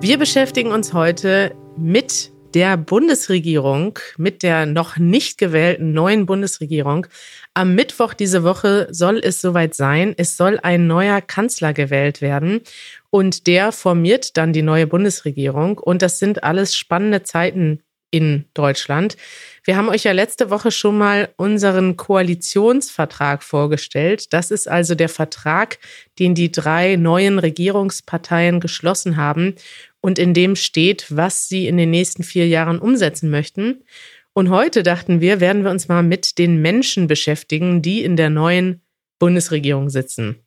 Wir 0.01 0.17
beschäftigen 0.17 0.71
uns 0.71 0.93
heute 0.93 1.55
mit 1.77 2.31
der 2.53 2.77
Bundesregierung, 2.77 3.99
mit 4.17 4.43
der 4.43 4.65
noch 4.65 4.97
nicht 4.97 5.37
gewählten 5.37 5.93
neuen 5.93 6.25
Bundesregierung. 6.25 7.07
Am 7.53 7.75
Mittwoch 7.75 8.13
diese 8.13 8.43
Woche 8.43 8.87
soll 8.91 9.19
es 9.23 9.41
soweit 9.41 9.75
sein. 9.75 10.13
Es 10.17 10.37
soll 10.37 10.59
ein 10.61 10.87
neuer 10.87 11.21
Kanzler 11.21 11.73
gewählt 11.73 12.21
werden 12.21 12.61
und 13.09 13.47
der 13.47 13.71
formiert 13.71 14.37
dann 14.37 14.53
die 14.53 14.61
neue 14.61 14.87
Bundesregierung. 14.87 15.77
Und 15.77 16.01
das 16.01 16.19
sind 16.19 16.43
alles 16.43 16.75
spannende 16.75 17.23
Zeiten 17.23 17.81
in 18.11 18.45
Deutschland. 18.53 19.17
Wir 19.63 19.77
haben 19.77 19.89
euch 19.89 20.03
ja 20.03 20.13
letzte 20.13 20.49
Woche 20.49 20.71
schon 20.71 20.97
mal 20.97 21.29
unseren 21.37 21.95
Koalitionsvertrag 21.95 23.43
vorgestellt. 23.43 24.33
Das 24.33 24.49
ist 24.49 24.67
also 24.67 24.95
der 24.95 25.09
Vertrag, 25.09 25.77
den 26.17 26.33
die 26.33 26.51
drei 26.51 26.95
neuen 26.95 27.37
Regierungsparteien 27.37 28.59
geschlossen 28.59 29.17
haben 29.17 29.53
und 30.01 30.19
in 30.19 30.33
dem 30.33 30.55
steht, 30.55 31.05
was 31.09 31.47
sie 31.47 31.67
in 31.67 31.77
den 31.77 31.89
nächsten 31.89 32.23
vier 32.23 32.47
Jahren 32.47 32.79
umsetzen 32.79 33.29
möchten. 33.29 33.83
Und 34.33 34.49
heute 34.49 34.83
dachten 34.83 35.21
wir, 35.21 35.39
werden 35.39 35.63
wir 35.63 35.71
uns 35.71 35.87
mal 35.87 36.03
mit 36.03 36.37
den 36.37 36.61
Menschen 36.61 37.07
beschäftigen, 37.07 37.81
die 37.81 38.03
in 38.03 38.15
der 38.15 38.29
neuen 38.29 38.81
Bundesregierung 39.19 39.89
sitzen. 39.89 40.37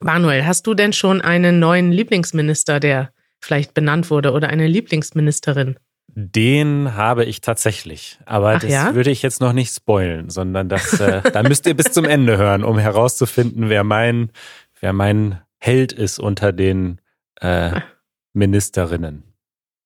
Manuel, 0.00 0.44
hast 0.44 0.66
du 0.66 0.74
denn 0.74 0.92
schon 0.92 1.22
einen 1.22 1.58
neuen 1.58 1.90
Lieblingsminister, 1.90 2.80
der 2.80 3.12
vielleicht 3.40 3.72
benannt 3.72 4.10
wurde, 4.10 4.32
oder 4.32 4.48
eine 4.48 4.66
Lieblingsministerin? 4.66 5.78
Den 6.08 6.94
habe 6.94 7.24
ich 7.24 7.40
tatsächlich. 7.40 8.18
Aber 8.26 8.54
Ach 8.56 8.60
das 8.60 8.70
ja? 8.70 8.94
würde 8.94 9.10
ich 9.10 9.22
jetzt 9.22 9.40
noch 9.40 9.52
nicht 9.52 9.74
spoilen, 9.74 10.30
sondern 10.30 10.68
das, 10.68 11.00
äh, 11.00 11.22
da 11.32 11.42
müsst 11.42 11.66
ihr 11.66 11.74
bis 11.74 11.92
zum 11.92 12.04
Ende 12.04 12.36
hören, 12.36 12.62
um 12.62 12.78
herauszufinden, 12.78 13.68
wer 13.68 13.82
mein, 13.82 14.30
wer 14.80 14.92
mein 14.92 15.40
Held 15.58 15.92
ist 15.92 16.18
unter 16.18 16.52
den 16.52 17.00
äh, 17.40 17.80
Ministerinnen. 18.34 19.34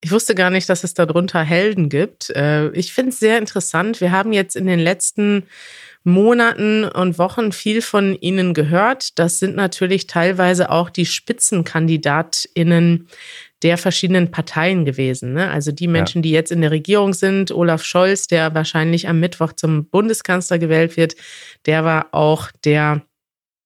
Ich 0.00 0.12
wusste 0.12 0.34
gar 0.34 0.50
nicht, 0.50 0.68
dass 0.68 0.84
es 0.84 0.92
darunter 0.94 1.42
Helden 1.42 1.88
gibt. 1.88 2.30
Äh, 2.30 2.70
ich 2.70 2.92
finde 2.92 3.10
es 3.10 3.18
sehr 3.18 3.38
interessant. 3.38 4.00
Wir 4.00 4.12
haben 4.12 4.32
jetzt 4.32 4.54
in 4.56 4.66
den 4.66 4.78
letzten 4.78 5.44
Monaten 6.04 6.84
und 6.84 7.18
Wochen 7.18 7.50
viel 7.52 7.82
von 7.82 8.14
ihnen 8.14 8.54
gehört. 8.54 9.18
Das 9.18 9.40
sind 9.40 9.56
natürlich 9.56 10.06
teilweise 10.06 10.70
auch 10.70 10.90
die 10.90 11.06
Spitzenkandidatinnen 11.06 13.08
der 13.62 13.76
verschiedenen 13.76 14.30
Parteien 14.30 14.84
gewesen. 14.84 15.32
Ne? 15.32 15.50
Also 15.50 15.72
die 15.72 15.88
Menschen, 15.88 16.18
ja. 16.18 16.22
die 16.22 16.30
jetzt 16.30 16.52
in 16.52 16.60
der 16.60 16.70
Regierung 16.70 17.12
sind, 17.12 17.50
Olaf 17.50 17.82
Scholz, 17.82 18.28
der 18.28 18.54
wahrscheinlich 18.54 19.08
am 19.08 19.18
Mittwoch 19.18 19.52
zum 19.52 19.86
Bundeskanzler 19.86 20.60
gewählt 20.60 20.96
wird, 20.96 21.16
der 21.66 21.84
war 21.84 22.06
auch 22.12 22.52
der 22.64 23.02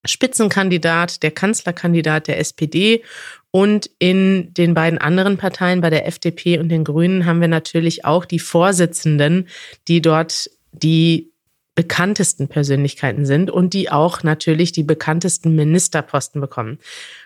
Spitzenkandidat, 0.04 1.22
der 1.22 1.30
Kanzlerkandidat 1.30 2.28
der 2.28 2.38
SPD. 2.38 3.02
Und 3.50 3.90
in 3.98 4.52
den 4.54 4.74
beiden 4.74 4.98
anderen 4.98 5.36
Parteien, 5.36 5.80
bei 5.80 5.90
der 5.90 6.06
FDP 6.06 6.58
und 6.58 6.68
den 6.68 6.84
Grünen, 6.84 7.26
haben 7.26 7.40
wir 7.40 7.48
natürlich 7.48 8.04
auch 8.04 8.24
die 8.24 8.38
Vorsitzenden, 8.38 9.48
die 9.88 10.00
dort 10.00 10.50
die 10.72 11.32
bekanntesten 11.74 12.48
Persönlichkeiten 12.48 13.24
sind 13.24 13.50
und 13.50 13.72
die 13.72 13.90
auch 13.90 14.22
natürlich 14.22 14.72
die 14.72 14.82
bekanntesten 14.82 15.54
Ministerposten 15.54 16.40
bekommen. 16.40 16.78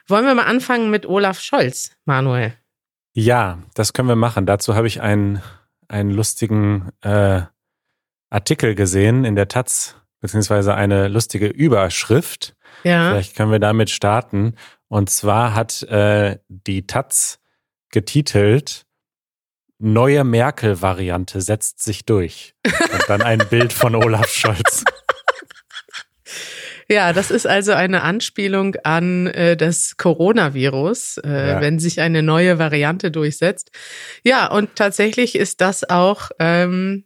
Wollen 0.07 0.25
wir 0.25 0.35
mal 0.35 0.47
anfangen 0.47 0.91
mit 0.91 1.07
Olaf 1.07 1.41
Scholz, 1.41 1.91
Manuel? 2.05 2.55
Ja, 3.13 3.59
das 3.75 3.93
können 3.93 4.09
wir 4.09 4.17
machen. 4.17 4.47
Dazu 4.47 4.75
habe 4.75 4.87
ich 4.87 5.01
einen, 5.01 5.43
einen 5.89 6.11
lustigen 6.11 6.91
äh, 7.01 7.43
Artikel 8.31 8.75
gesehen 8.75 9.25
in 9.25 9.35
der 9.35 9.49
Taz, 9.49 9.97
beziehungsweise 10.21 10.75
eine 10.75 11.09
lustige 11.09 11.47
Überschrift. 11.47 12.57
Ja. 12.85 13.11
Vielleicht 13.11 13.37
können 13.37 13.53
wir 13.53 13.59
damit 13.59 13.91
starten. 13.91 14.55
Und 14.89 15.11
zwar 15.11 15.55
hat 15.55 15.83
äh, 15.85 16.39
die 16.49 16.87
Taz 16.87 17.39
getitelt 17.91 18.87
Neue 19.79 20.25
Merkel-Variante 20.25 21.43
setzt 21.43 21.83
sich 21.83 22.07
durch. 22.07 22.55
Und 22.67 23.09
dann 23.09 23.21
ein 23.21 23.43
Bild 23.51 23.73
von 23.73 23.95
Olaf 23.95 24.31
Scholz. 24.31 24.85
Ja, 26.89 27.13
das 27.13 27.31
ist 27.31 27.47
also 27.47 27.73
eine 27.73 28.03
Anspielung 28.03 28.77
an 28.85 29.27
äh, 29.27 29.57
das 29.57 29.97
Coronavirus, 29.97 31.19
äh, 31.19 31.49
ja. 31.49 31.61
wenn 31.61 31.81
sich 31.81 32.01
eine 32.01 32.23
neue 32.23 32.59
Variante 32.59 33.11
durchsetzt. 33.11 33.71
Ja, 34.23 34.47
und 34.47 34.77
tatsächlich 34.77 35.35
ist 35.35 35.61
das 35.61 35.89
auch 35.89 36.31
ähm, 36.39 37.05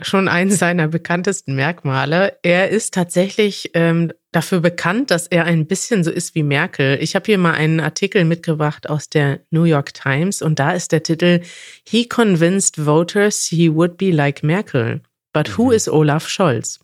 schon 0.00 0.28
eines 0.28 0.58
seiner 0.58 0.88
bekanntesten 0.88 1.54
Merkmale. 1.54 2.38
Er 2.42 2.68
ist 2.68 2.94
tatsächlich 2.94 3.70
ähm, 3.74 4.12
dafür 4.30 4.60
bekannt, 4.60 5.10
dass 5.10 5.26
er 5.26 5.44
ein 5.44 5.66
bisschen 5.66 6.04
so 6.04 6.10
ist 6.10 6.34
wie 6.34 6.42
Merkel. 6.42 6.98
Ich 7.00 7.14
habe 7.14 7.26
hier 7.26 7.38
mal 7.38 7.54
einen 7.54 7.80
Artikel 7.80 8.24
mitgebracht 8.24 8.88
aus 8.88 9.08
der 9.08 9.40
New 9.50 9.64
York 9.64 9.94
Times 9.94 10.42
und 10.42 10.58
da 10.58 10.72
ist 10.72 10.92
der 10.92 11.02
Titel 11.02 11.40
He 11.84 12.06
convinced 12.06 12.84
voters 12.84 13.46
he 13.46 13.72
would 13.74 13.96
be 13.96 14.10
like 14.10 14.42
Merkel. 14.42 15.00
But 15.32 15.58
who 15.58 15.66
mhm. 15.66 15.72
is 15.72 15.88
Olaf 15.88 16.28
Scholz? 16.28 16.80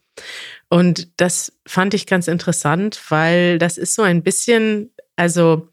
Und 0.69 1.21
das 1.21 1.53
fand 1.67 1.95
ich 1.95 2.07
ganz 2.07 2.29
interessant, 2.29 3.01
weil 3.09 3.59
das 3.59 3.79
ist 3.79 3.95
so 3.95 4.03
ein 4.03 4.23
bisschen, 4.23 4.93
also 5.17 5.69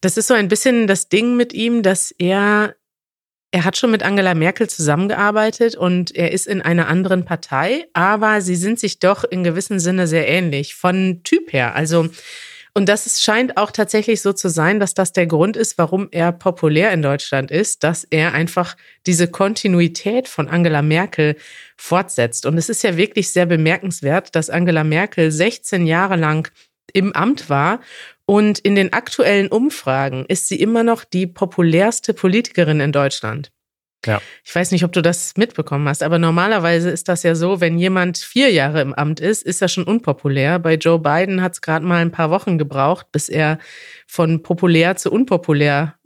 das 0.00 0.16
ist 0.16 0.28
so 0.28 0.34
ein 0.34 0.48
bisschen 0.48 0.86
das 0.86 1.08
Ding 1.08 1.36
mit 1.36 1.52
ihm, 1.52 1.82
dass 1.82 2.10
er 2.12 2.74
er 3.52 3.64
hat 3.64 3.76
schon 3.76 3.90
mit 3.90 4.02
Angela 4.02 4.34
Merkel 4.34 4.68
zusammengearbeitet 4.68 5.74
und 5.74 6.14
er 6.14 6.32
ist 6.32 6.46
in 6.46 6.62
einer 6.62 6.88
anderen 6.88 7.24
Partei, 7.24 7.86
aber 7.94 8.40
sie 8.40 8.56
sind 8.56 8.78
sich 8.78 9.00
doch 9.00 9.24
in 9.24 9.42
gewissem 9.42 9.80
Sinne 9.80 10.06
sehr 10.06 10.28
ähnlich 10.28 10.74
von 10.74 11.22
Typ 11.24 11.52
her. 11.52 11.74
Also 11.74 12.08
und 12.72 12.88
das 12.88 13.06
ist, 13.06 13.22
scheint 13.22 13.56
auch 13.56 13.72
tatsächlich 13.72 14.22
so 14.22 14.32
zu 14.32 14.48
sein, 14.48 14.78
dass 14.78 14.94
das 14.94 15.12
der 15.12 15.26
Grund 15.26 15.56
ist, 15.56 15.76
warum 15.76 16.08
er 16.12 16.30
populär 16.30 16.92
in 16.92 17.02
Deutschland 17.02 17.50
ist, 17.50 17.82
dass 17.82 18.04
er 18.04 18.32
einfach 18.32 18.76
diese 19.06 19.26
Kontinuität 19.26 20.28
von 20.28 20.48
Angela 20.48 20.80
Merkel 20.80 21.36
fortsetzt. 21.76 22.46
Und 22.46 22.56
es 22.58 22.68
ist 22.68 22.84
ja 22.84 22.96
wirklich 22.96 23.30
sehr 23.30 23.46
bemerkenswert, 23.46 24.36
dass 24.36 24.50
Angela 24.50 24.84
Merkel 24.84 25.32
16 25.32 25.86
Jahre 25.86 26.14
lang 26.14 26.48
im 26.92 27.12
Amt 27.12 27.50
war 27.50 27.80
und 28.30 28.60
in 28.60 28.76
den 28.76 28.92
aktuellen 28.92 29.48
Umfragen 29.48 30.24
ist 30.28 30.46
sie 30.46 30.54
immer 30.54 30.84
noch 30.84 31.02
die 31.02 31.26
populärste 31.26 32.14
Politikerin 32.14 32.78
in 32.78 32.92
Deutschland. 32.92 33.50
Ja. 34.06 34.22
Ich 34.44 34.54
weiß 34.54 34.70
nicht, 34.70 34.84
ob 34.84 34.92
du 34.92 35.02
das 35.02 35.36
mitbekommen 35.36 35.88
hast, 35.88 36.04
aber 36.04 36.20
normalerweise 36.20 36.90
ist 36.90 37.08
das 37.08 37.24
ja 37.24 37.34
so, 37.34 37.60
wenn 37.60 37.76
jemand 37.76 38.18
vier 38.18 38.52
Jahre 38.52 38.82
im 38.82 38.94
Amt 38.94 39.18
ist, 39.18 39.42
ist 39.42 39.60
er 39.60 39.66
schon 39.66 39.82
unpopulär. 39.82 40.60
Bei 40.60 40.74
Joe 40.74 41.00
Biden 41.00 41.42
hat 41.42 41.54
es 41.54 41.60
gerade 41.60 41.84
mal 41.84 42.00
ein 42.00 42.12
paar 42.12 42.30
Wochen 42.30 42.56
gebraucht, 42.56 43.08
bis 43.10 43.28
er 43.28 43.58
von 44.06 44.44
populär 44.44 44.94
zu 44.94 45.10
unpopulär 45.10 45.96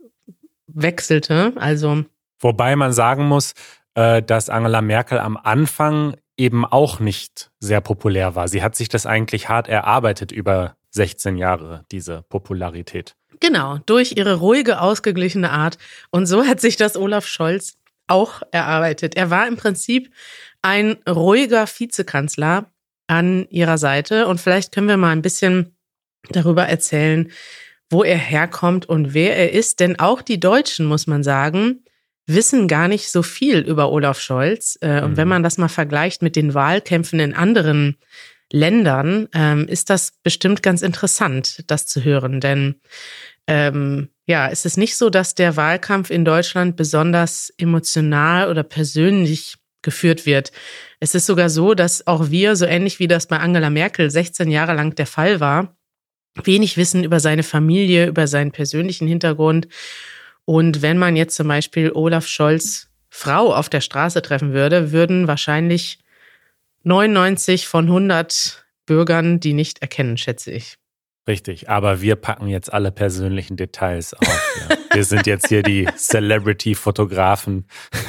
wechselte. 0.65 1.53
Also 1.57 2.05
wobei 2.39 2.75
man 2.75 2.91
sagen 2.91 3.27
muss, 3.27 3.53
äh, 3.93 4.23
dass 4.23 4.49
Angela 4.49 4.81
Merkel 4.81 5.19
am 5.19 5.37
Anfang 5.37 6.15
eben 6.37 6.65
auch 6.65 6.99
nicht 6.99 7.51
sehr 7.59 7.81
populär 7.81 8.33
war. 8.33 8.47
Sie 8.47 8.63
hat 8.63 8.75
sich 8.75 8.89
das 8.89 9.05
eigentlich 9.05 9.47
hart 9.47 9.67
erarbeitet 9.67 10.31
über 10.31 10.75
16 10.95 11.37
Jahre, 11.37 11.85
diese 11.91 12.23
Popularität. 12.29 13.15
Genau, 13.39 13.79
durch 13.85 14.13
ihre 14.15 14.35
ruhige, 14.35 14.81
ausgeglichene 14.81 15.51
Art. 15.51 15.77
Und 16.09 16.25
so 16.25 16.45
hat 16.45 16.61
sich 16.61 16.77
das 16.77 16.95
Olaf 16.95 17.27
Scholz 17.27 17.77
auch 18.07 18.41
erarbeitet. 18.51 19.15
Er 19.15 19.29
war 19.29 19.47
im 19.47 19.57
Prinzip 19.57 20.11
ein 20.61 20.97
ruhiger 21.07 21.67
Vizekanzler 21.67 22.71
an 23.07 23.45
ihrer 23.49 23.77
Seite. 23.77 24.27
Und 24.27 24.39
vielleicht 24.39 24.73
können 24.73 24.87
wir 24.87 24.97
mal 24.97 25.11
ein 25.11 25.21
bisschen 25.21 25.75
darüber 26.29 26.65
erzählen, 26.65 27.31
wo 27.89 28.03
er 28.03 28.17
herkommt 28.17 28.87
und 28.87 29.13
wer 29.13 29.35
er 29.35 29.51
ist. 29.51 29.79
Denn 29.79 29.99
auch 29.99 30.21
die 30.21 30.39
Deutschen, 30.39 30.85
muss 30.85 31.07
man 31.07 31.23
sagen, 31.23 31.83
wissen 32.25 32.67
gar 32.67 32.87
nicht 32.87 33.11
so 33.11 33.21
viel 33.21 33.59
über 33.59 33.91
Olaf 33.91 34.19
Scholz. 34.19 34.77
Äh, 34.81 35.01
und 35.01 35.17
wenn 35.17 35.27
mhm. 35.27 35.35
man 35.35 35.43
das 35.43 35.57
mal 35.57 35.67
vergleicht 35.67 36.21
mit 36.21 36.35
den 36.35 36.53
Wahlkämpfen 36.53 37.19
in 37.19 37.35
anderen 37.35 37.97
Ländern, 38.51 39.27
ähm, 39.33 39.67
ist 39.67 39.89
das 39.89 40.13
bestimmt 40.23 40.63
ganz 40.63 40.81
interessant, 40.81 41.63
das 41.67 41.87
zu 41.87 42.03
hören. 42.03 42.39
Denn 42.39 42.75
ähm, 43.47 44.09
ja, 44.27 44.47
ist 44.47 44.65
es 44.65 44.77
nicht 44.77 44.95
so, 44.97 45.09
dass 45.09 45.35
der 45.35 45.55
Wahlkampf 45.55 46.09
in 46.09 46.25
Deutschland 46.25 46.75
besonders 46.75 47.53
emotional 47.57 48.49
oder 48.49 48.63
persönlich 48.63 49.57
geführt 49.81 50.25
wird. 50.25 50.51
Es 50.99 51.13
ist 51.13 51.27
sogar 51.27 51.49
so, 51.49 51.75
dass 51.75 52.07
auch 52.07 52.31
wir, 52.31 52.55
so 52.55 52.65
ähnlich 52.65 52.99
wie 52.99 53.07
das 53.07 53.27
bei 53.27 53.37
Angela 53.37 53.69
Merkel 53.69 54.09
16 54.09 54.49
Jahre 54.49 54.73
lang 54.73 54.95
der 54.95 55.05
Fall 55.05 55.39
war, 55.39 55.77
wenig 56.43 56.75
wissen 56.75 57.03
über 57.03 57.19
seine 57.19 57.43
Familie, 57.43 58.07
über 58.07 58.27
seinen 58.27 58.51
persönlichen 58.51 59.07
Hintergrund. 59.07 59.67
Und 60.43 60.81
wenn 60.81 60.97
man 60.97 61.15
jetzt 61.15 61.35
zum 61.35 61.47
Beispiel 61.47 61.91
Olaf 61.93 62.27
Scholz 62.27 62.89
Frau 63.09 63.53
auf 63.53 63.69
der 63.69 63.81
Straße 63.81 64.21
treffen 64.21 64.53
würde, 64.53 64.91
würden 64.91 65.27
wahrscheinlich 65.27 65.99
99 66.85 67.67
von 67.67 67.85
100 67.85 68.65
Bürgern 68.85 69.39
die 69.39 69.53
nicht 69.53 69.81
erkennen, 69.81 70.17
schätze 70.17 70.51
ich. 70.51 70.77
Richtig, 71.27 71.69
aber 71.69 72.01
wir 72.01 72.15
packen 72.15 72.47
jetzt 72.47 72.71
alle 72.71 72.91
persönlichen 72.91 73.57
Details 73.57 74.13
auf. 74.13 74.57
Ja. 74.69 74.77
Wir 74.93 75.03
sind 75.03 75.25
jetzt 75.25 75.47
hier 75.47 75.63
die 75.63 75.87
Celebrity-Fotografen. 75.95 77.67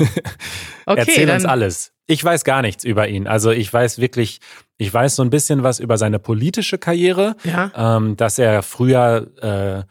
Okay, 0.89 1.01
Erzähl 1.01 1.31
uns 1.31 1.45
alles. 1.45 1.93
Ich 2.07 2.23
weiß 2.23 2.45
gar 2.45 2.63
nichts 2.63 2.85
über 2.85 3.09
ihn. 3.09 3.27
Also 3.27 3.51
ich 3.51 3.73
weiß 3.73 3.99
wirklich, 3.99 4.39
ich 4.79 4.95
weiß 4.95 5.17
so 5.17 5.25
ein 5.25 5.31
bisschen 5.31 5.65
was 5.65 5.81
über 5.81 5.99
seine 5.99 6.21
politische 6.21 6.79
Karriere, 6.79 7.35
Ja, 7.43 7.97
ähm, 7.97 8.17
dass 8.17 8.39
er 8.39 8.63
früher, 8.63 9.27
äh, 9.43 9.83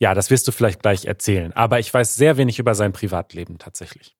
ja, 0.00 0.12
das 0.12 0.30
wirst 0.30 0.48
du 0.48 0.50
vielleicht 0.50 0.82
gleich 0.82 1.04
erzählen. 1.04 1.52
Aber 1.52 1.78
ich 1.78 1.94
weiß 1.94 2.16
sehr 2.16 2.36
wenig 2.36 2.58
über 2.58 2.74
sein 2.74 2.92
Privatleben 2.92 3.58
tatsächlich. 3.58 4.16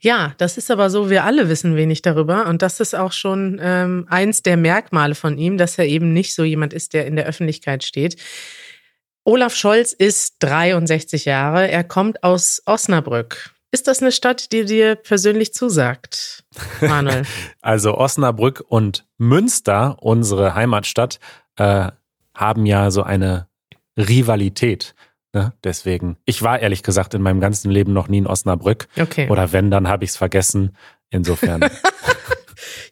Ja, 0.00 0.34
das 0.38 0.58
ist 0.58 0.70
aber 0.70 0.90
so, 0.90 1.10
wir 1.10 1.24
alle 1.24 1.48
wissen 1.48 1.76
wenig 1.76 2.02
darüber. 2.02 2.46
Und 2.46 2.62
das 2.62 2.80
ist 2.80 2.94
auch 2.94 3.12
schon 3.12 3.60
ähm, 3.62 4.06
eins 4.08 4.42
der 4.42 4.56
Merkmale 4.56 5.14
von 5.14 5.38
ihm, 5.38 5.58
dass 5.58 5.78
er 5.78 5.86
eben 5.86 6.12
nicht 6.12 6.34
so 6.34 6.44
jemand 6.44 6.72
ist, 6.72 6.92
der 6.92 7.06
in 7.06 7.16
der 7.16 7.26
Öffentlichkeit 7.26 7.84
steht. 7.84 8.16
Olaf 9.24 9.54
Scholz 9.54 9.92
ist 9.92 10.36
63 10.40 11.24
Jahre. 11.24 11.70
Er 11.70 11.84
kommt 11.84 12.24
aus 12.24 12.62
Osnabrück. 12.66 13.52
Ist 13.70 13.88
das 13.88 14.02
eine 14.02 14.12
Stadt, 14.12 14.52
die 14.52 14.64
dir 14.66 14.96
persönlich 14.96 15.54
zusagt, 15.54 16.44
Manuel? 16.80 17.22
Also 17.62 17.96
Osnabrück 17.96 18.62
und 18.66 19.06
Münster, 19.16 19.96
unsere 20.00 20.54
Heimatstadt, 20.54 21.20
äh, 21.56 21.90
haben 22.34 22.66
ja 22.66 22.90
so 22.90 23.02
eine 23.02 23.46
Rivalität. 23.96 24.94
Ne? 25.32 25.52
Deswegen, 25.64 26.18
ich 26.24 26.42
war 26.42 26.60
ehrlich 26.60 26.82
gesagt 26.82 27.14
in 27.14 27.22
meinem 27.22 27.40
ganzen 27.40 27.70
Leben 27.70 27.92
noch 27.92 28.08
nie 28.08 28.18
in 28.18 28.26
Osnabrück. 28.26 28.88
Okay. 28.98 29.28
Oder 29.28 29.52
wenn, 29.52 29.70
dann 29.70 29.88
habe 29.88 30.04
ich 30.04 30.10
es 30.10 30.16
vergessen. 30.16 30.76
Insofern. 31.10 31.60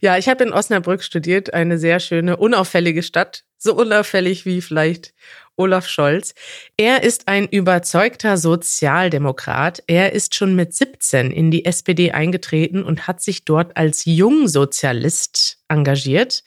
Ja, 0.00 0.16
ich 0.16 0.28
habe 0.28 0.44
in 0.44 0.52
Osnabrück 0.52 1.02
studiert, 1.02 1.52
eine 1.52 1.78
sehr 1.78 2.00
schöne, 2.00 2.38
unauffällige 2.38 3.02
Stadt, 3.02 3.44
so 3.58 3.74
unauffällig 3.74 4.46
wie 4.46 4.62
vielleicht 4.62 5.12
Olaf 5.56 5.86
Scholz. 5.86 6.34
Er 6.76 7.02
ist 7.02 7.28
ein 7.28 7.46
überzeugter 7.46 8.36
Sozialdemokrat. 8.36 9.82
Er 9.86 10.12
ist 10.12 10.34
schon 10.34 10.56
mit 10.56 10.74
17 10.74 11.30
in 11.30 11.50
die 11.50 11.64
SPD 11.64 12.12
eingetreten 12.12 12.82
und 12.82 13.06
hat 13.06 13.20
sich 13.20 13.44
dort 13.44 13.76
als 13.76 14.04
Jungsozialist 14.06 15.58
engagiert. 15.68 16.42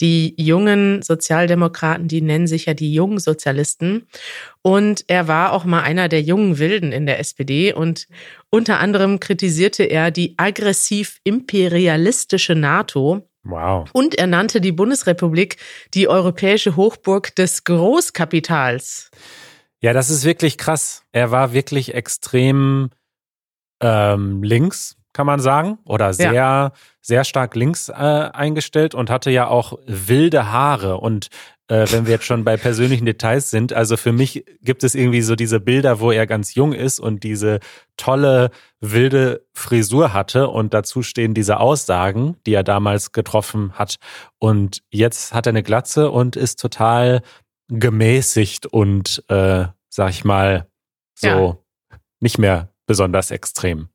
Die 0.00 0.34
jungen 0.36 1.02
Sozialdemokraten, 1.02 2.08
die 2.08 2.20
nennen 2.20 2.46
sich 2.46 2.66
ja 2.66 2.74
die 2.74 2.92
Jungsozialisten. 2.92 4.06
Und 4.62 5.04
er 5.06 5.28
war 5.28 5.52
auch 5.52 5.64
mal 5.64 5.82
einer 5.82 6.08
der 6.08 6.22
jungen 6.22 6.58
Wilden 6.58 6.92
in 6.92 7.06
der 7.06 7.20
SPD 7.20 7.72
und 7.72 8.08
unter 8.50 8.80
anderem 8.80 9.20
kritisierte 9.20 9.84
er 9.84 10.10
die 10.10 10.34
aggressiv 10.38 11.20
imperialistische 11.24 12.54
NATO 12.54 13.28
wow. 13.48 13.88
und 13.92 14.14
er 14.16 14.26
nannte 14.26 14.60
die 14.60 14.72
Bundesrepublik 14.72 15.56
die 15.94 16.08
europäische 16.08 16.76
Hochburg 16.76 17.34
des 17.34 17.64
Großkapitals. 17.64 19.10
Ja, 19.80 19.92
das 19.92 20.10
ist 20.10 20.24
wirklich 20.24 20.58
krass. 20.58 21.04
Er 21.12 21.30
war 21.30 21.52
wirklich 21.52 21.94
extrem 21.94 22.90
ähm, 23.80 24.42
links, 24.42 24.96
kann 25.12 25.26
man 25.26 25.40
sagen. 25.40 25.78
Oder 25.84 26.12
sehr, 26.12 26.72
sehr 27.00 27.24
stark 27.24 27.54
links 27.54 27.88
äh, 27.88 27.92
eingestellt 27.94 28.94
und 28.94 29.10
hatte 29.10 29.30
ja 29.30 29.48
auch 29.48 29.78
wilde 29.86 30.50
Haare. 30.50 30.98
Und 30.98 31.28
äh, 31.68 31.86
wenn 31.90 32.06
wir 32.06 32.12
jetzt 32.12 32.24
schon 32.24 32.44
bei 32.44 32.56
persönlichen 32.56 33.06
Details 33.06 33.50
sind, 33.50 33.72
also 33.72 33.96
für 33.96 34.12
mich 34.12 34.44
gibt 34.62 34.84
es 34.84 34.94
irgendwie 34.94 35.22
so 35.22 35.34
diese 35.34 35.58
Bilder, 35.60 36.00
wo 36.00 36.12
er 36.12 36.26
ganz 36.26 36.54
jung 36.54 36.72
ist 36.72 37.00
und 37.00 37.24
diese 37.24 37.60
tolle 37.96 38.50
wilde 38.80 39.44
Frisur 39.54 40.12
hatte 40.12 40.48
und 40.48 40.74
dazu 40.74 41.02
stehen 41.02 41.34
diese 41.34 41.58
Aussagen, 41.58 42.36
die 42.46 42.54
er 42.54 42.62
damals 42.62 43.12
getroffen 43.12 43.72
hat. 43.72 43.96
Und 44.38 44.82
jetzt 44.90 45.34
hat 45.34 45.46
er 45.46 45.50
eine 45.50 45.62
Glatze 45.62 46.10
und 46.10 46.36
ist 46.36 46.60
total 46.60 47.22
gemäßigt 47.68 48.66
und, 48.66 49.24
äh, 49.28 49.66
sag 49.88 50.10
ich 50.10 50.24
mal, 50.24 50.68
so 51.18 51.26
Ja. 51.28 51.58
nicht 52.20 52.38
mehr 52.38 52.72
besonders 52.86 53.30
extrem. 53.30 53.88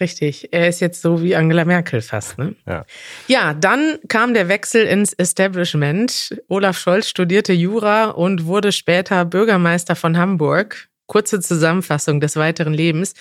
Richtig, 0.00 0.52
er 0.52 0.68
ist 0.68 0.80
jetzt 0.80 1.02
so 1.02 1.22
wie 1.22 1.36
Angela 1.36 1.64
Merkel 1.64 2.00
fast. 2.00 2.36
Ne? 2.36 2.56
Ja. 2.66 2.84
ja, 3.28 3.54
dann 3.54 3.98
kam 4.08 4.34
der 4.34 4.48
Wechsel 4.48 4.84
ins 4.86 5.12
Establishment. 5.12 6.36
Olaf 6.48 6.78
Scholz 6.78 7.08
studierte 7.08 7.52
Jura 7.52 8.06
und 8.06 8.46
wurde 8.46 8.72
später 8.72 9.24
Bürgermeister 9.24 9.94
von 9.94 10.18
Hamburg. 10.18 10.88
Kurze 11.06 11.40
Zusammenfassung 11.40 12.20
des 12.20 12.36
weiteren 12.36 12.72
Lebens. 12.72 13.14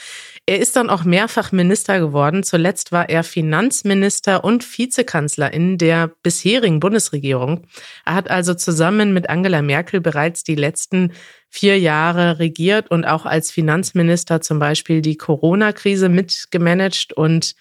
Er 0.45 0.59
ist 0.59 0.75
dann 0.75 0.89
auch 0.89 1.03
mehrfach 1.03 1.51
Minister 1.51 1.99
geworden. 1.99 2.43
Zuletzt 2.43 2.91
war 2.91 3.09
er 3.09 3.23
Finanzminister 3.23 4.43
und 4.43 4.65
Vizekanzler 4.77 5.53
in 5.53 5.77
der 5.77 6.11
bisherigen 6.23 6.79
Bundesregierung. 6.79 7.67
Er 8.05 8.15
hat 8.15 8.29
also 8.29 8.53
zusammen 8.53 9.13
mit 9.13 9.29
Angela 9.29 9.61
Merkel 9.61 9.99
bereits 9.99 10.43
die 10.43 10.55
letzten 10.55 11.11
vier 11.49 11.77
Jahre 11.77 12.39
regiert 12.39 12.89
und 12.89 13.05
auch 13.05 13.25
als 13.25 13.51
Finanzminister 13.51 14.41
zum 14.41 14.59
Beispiel 14.59 15.01
die 15.01 15.17
Corona-Krise 15.17 16.09
mitgemanagt 16.09 17.13
und 17.13 17.55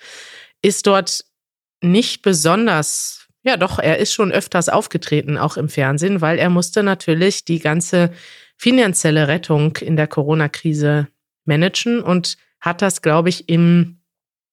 ist 0.62 0.86
dort 0.86 1.24
nicht 1.82 2.22
besonders, 2.22 3.26
ja 3.42 3.56
doch, 3.56 3.78
er 3.78 3.98
ist 3.98 4.12
schon 4.14 4.32
öfters 4.32 4.68
aufgetreten, 4.68 5.36
auch 5.36 5.56
im 5.56 5.68
Fernsehen, 5.68 6.20
weil 6.20 6.38
er 6.38 6.48
musste 6.48 6.82
natürlich 6.82 7.44
die 7.44 7.58
ganze 7.58 8.12
finanzielle 8.62 9.26
Rettung 9.26 9.76
in 9.78 9.96
der 9.96 10.06
Corona-Krise 10.06 11.08
managen 11.46 12.00
und 12.00 12.36
hat 12.60 12.80
das, 12.80 13.02
glaube 13.02 13.28
ich, 13.28 13.48
im 13.48 13.98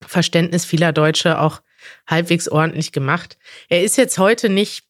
Verständnis 0.02 0.66
vieler 0.66 0.92
Deutsche 0.94 1.40
auch 1.40 1.62
halbwegs 2.08 2.50
ordentlich 2.50 2.92
gemacht. 2.92 3.38
Er 3.68 3.84
ist 3.84 3.98
jetzt 3.98 4.18
heute 4.18 4.50
nicht 4.50 4.86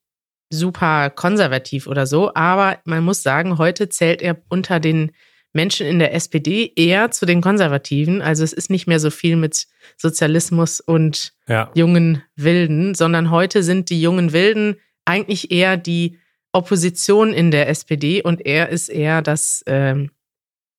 super 0.49 1.09
konservativ 1.09 1.85
oder 1.85 2.07
so, 2.07 2.33
aber 2.33 2.79
man 2.85 3.03
muss 3.03 3.21
sagen, 3.21 3.57
heute 3.57 3.89
zählt 3.89 4.21
er 4.21 4.37
unter 4.47 4.79
den 4.79 5.11
Menschen 5.51 5.85
in 5.85 5.99
der 5.99 6.13
SPD 6.13 6.71
eher 6.77 7.11
zu 7.11 7.25
den 7.25 7.41
Konservativen. 7.41 8.21
Also 8.21 8.45
es 8.45 8.53
ist 8.53 8.69
nicht 8.69 8.87
mehr 8.87 9.01
so 9.01 9.09
viel 9.09 9.35
mit 9.35 9.67
Sozialismus 9.97 10.79
und 10.79 11.33
Ja. 11.45 11.69
jungen 11.75 12.23
Wilden, 12.37 12.95
sondern 12.95 13.31
heute 13.31 13.63
sind 13.63 13.89
die 13.89 14.01
jungen 14.01 14.31
Wilden 14.31 14.77
eigentlich 15.03 15.51
eher 15.51 15.75
die 15.75 16.19
Opposition 16.59 17.33
in 17.33 17.51
der 17.51 17.69
SPD 17.69 18.21
und 18.21 18.45
er 18.45 18.69
ist 18.69 18.89
eher 18.89 19.21
das 19.21 19.63
ähm, 19.65 20.11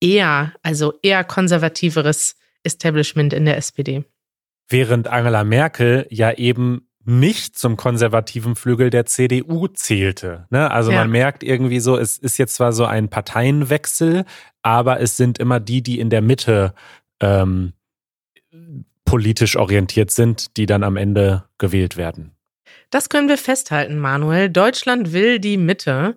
eher, 0.01 0.53
also 0.63 0.93
eher 1.03 1.25
konservativeres 1.25 2.37
Establishment 2.63 3.33
in 3.33 3.47
der 3.47 3.57
SPD. 3.57 4.05
Während 4.69 5.09
Angela 5.09 5.43
Merkel 5.43 6.07
ja 6.11 6.33
eben 6.33 6.87
nicht 7.05 7.59
zum 7.59 7.77
konservativen 7.77 8.57
Flügel 8.57 8.91
der 8.91 9.07
CDU 9.07 9.69
zählte. 9.69 10.47
Ne? 10.51 10.71
Also 10.71 10.93
Ja. 10.93 10.99
man 10.99 11.11
merkt 11.11 11.43
irgendwie 11.43 11.81
so, 11.81 11.97
es 11.97 12.19
ist 12.19 12.37
jetzt 12.37 12.55
zwar 12.55 12.73
so 12.73 12.85
ein 12.85 13.09
Parteienwechsel, 13.09 14.25
aber 14.63 15.01
es 15.01 15.17
sind 15.17 15.39
immer 15.39 15.61
die, 15.61 15.83
die 15.83 15.99
in 15.99 16.11
der 16.11 16.21
Mitte 16.21 16.75
ähm, 17.21 17.73
politisch 19.05 19.57
orientiert 19.57 20.11
sind, 20.11 20.57
die 20.57 20.67
dann 20.67 20.85
am 20.85 20.97
Ende 20.97 21.45
gewählt 21.59 21.97
werden. 21.97 22.33
Das 22.91 23.09
können 23.09 23.29
wir 23.29 23.39
festhalten, 23.39 23.99
Manuel. 23.99 24.51
Deutschland 24.51 25.13
will 25.13 25.39
die 25.39 25.57
Mitte. 25.57 26.17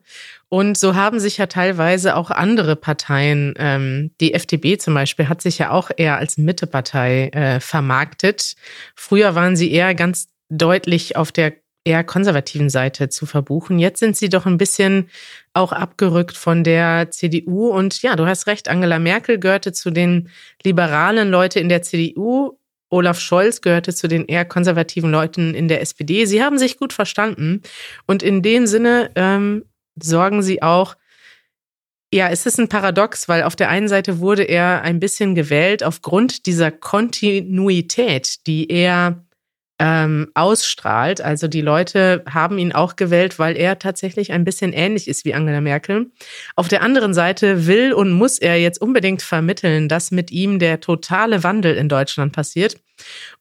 Und 0.49 0.77
so 0.77 0.95
haben 0.95 1.19
sich 1.19 1.37
ja 1.37 1.45
teilweise 1.45 2.15
auch 2.15 2.31
andere 2.31 2.75
Parteien, 2.75 3.53
ähm, 3.57 4.11
die 4.19 4.33
FDP 4.33 4.77
zum 4.77 4.93
Beispiel, 4.93 5.29
hat 5.29 5.41
sich 5.41 5.59
ja 5.59 5.71
auch 5.71 5.89
eher 5.95 6.17
als 6.17 6.37
Mittepartei 6.37 7.29
äh, 7.29 7.59
vermarktet. 7.59 8.55
Früher 8.95 9.35
waren 9.35 9.55
sie 9.55 9.71
eher 9.71 9.95
ganz 9.95 10.27
deutlich 10.49 11.15
auf 11.15 11.31
der 11.31 11.53
eher 11.85 12.03
konservativen 12.03 12.69
Seite 12.69 13.09
zu 13.09 13.25
verbuchen. 13.25 13.77
Jetzt 13.77 13.99
sind 13.99 14.15
sie 14.15 14.29
doch 14.29 14.45
ein 14.45 14.57
bisschen 14.57 15.09
auch 15.53 15.71
abgerückt 15.71 16.37
von 16.37 16.63
der 16.63 17.11
CDU. 17.11 17.67
Und 17.67 18.01
ja, 18.01 18.15
du 18.15 18.25
hast 18.25 18.47
recht, 18.47 18.69
Angela 18.69 18.99
Merkel 18.99 19.39
gehörte 19.39 19.73
zu 19.73 19.91
den 19.91 20.29
liberalen 20.63 21.29
Leute 21.29 21.59
in 21.59 21.69
der 21.69 21.81
CDU. 21.81 22.57
Olaf 22.93 23.19
Scholz 23.19 23.61
gehörte 23.61 23.93
zu 23.93 24.07
den 24.07 24.25
eher 24.25 24.45
konservativen 24.45 25.11
Leuten 25.11 25.53
in 25.53 25.67
der 25.67 25.81
SPD. 25.81 26.25
Sie 26.25 26.43
haben 26.43 26.57
sich 26.57 26.77
gut 26.77 26.93
verstanden. 26.93 27.61
Und 28.05 28.23
in 28.23 28.41
dem 28.41 28.67
Sinne 28.67 29.11
ähm, 29.15 29.65
sorgen 29.99 30.41
sie 30.41 30.61
auch, 30.61 30.95
ja, 32.13 32.29
es 32.29 32.45
ist 32.45 32.59
ein 32.59 32.69
Paradox, 32.69 33.27
weil 33.27 33.41
auf 33.41 33.55
der 33.55 33.69
einen 33.69 33.87
Seite 33.87 34.19
wurde 34.19 34.43
er 34.43 34.83
ein 34.83 34.99
bisschen 34.99 35.33
gewählt 35.33 35.83
aufgrund 35.83 36.45
dieser 36.45 36.69
Kontinuität, 36.69 38.45
die 38.45 38.69
er 38.69 39.23
ähm, 39.79 40.29
ausstrahlt. 40.35 41.21
Also 41.21 41.47
die 41.47 41.61
Leute 41.61 42.23
haben 42.29 42.57
ihn 42.57 42.71
auch 42.71 42.95
gewählt, 42.95 43.39
weil 43.39 43.57
er 43.57 43.79
tatsächlich 43.79 44.31
ein 44.31 44.43
bisschen 44.43 44.73
ähnlich 44.73 45.07
ist 45.07 45.25
wie 45.25 45.33
Angela 45.33 45.61
Merkel. 45.61 46.11
Auf 46.55 46.67
der 46.67 46.83
anderen 46.83 47.13
Seite 47.13 47.65
will 47.65 47.93
und 47.93 48.11
muss 48.11 48.37
er 48.37 48.59
jetzt 48.59 48.79
unbedingt 48.79 49.21
vermitteln, 49.21 49.89
dass 49.89 50.11
mit 50.11 50.31
ihm 50.31 50.59
der 50.59 50.79
totale 50.79 51.43
Wandel 51.43 51.75
in 51.75 51.89
Deutschland 51.89 52.31
passiert. 52.33 52.77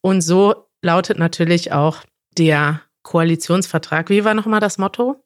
Und 0.01 0.21
so 0.21 0.69
lautet 0.83 1.19
natürlich 1.19 1.73
auch 1.73 1.99
der 2.37 2.83
Koalitionsvertrag. 3.03 4.11
Wie 4.11 4.25
war 4.25 4.35
nochmal 4.35 4.61
das 4.61 4.79
Motto? 4.79 5.23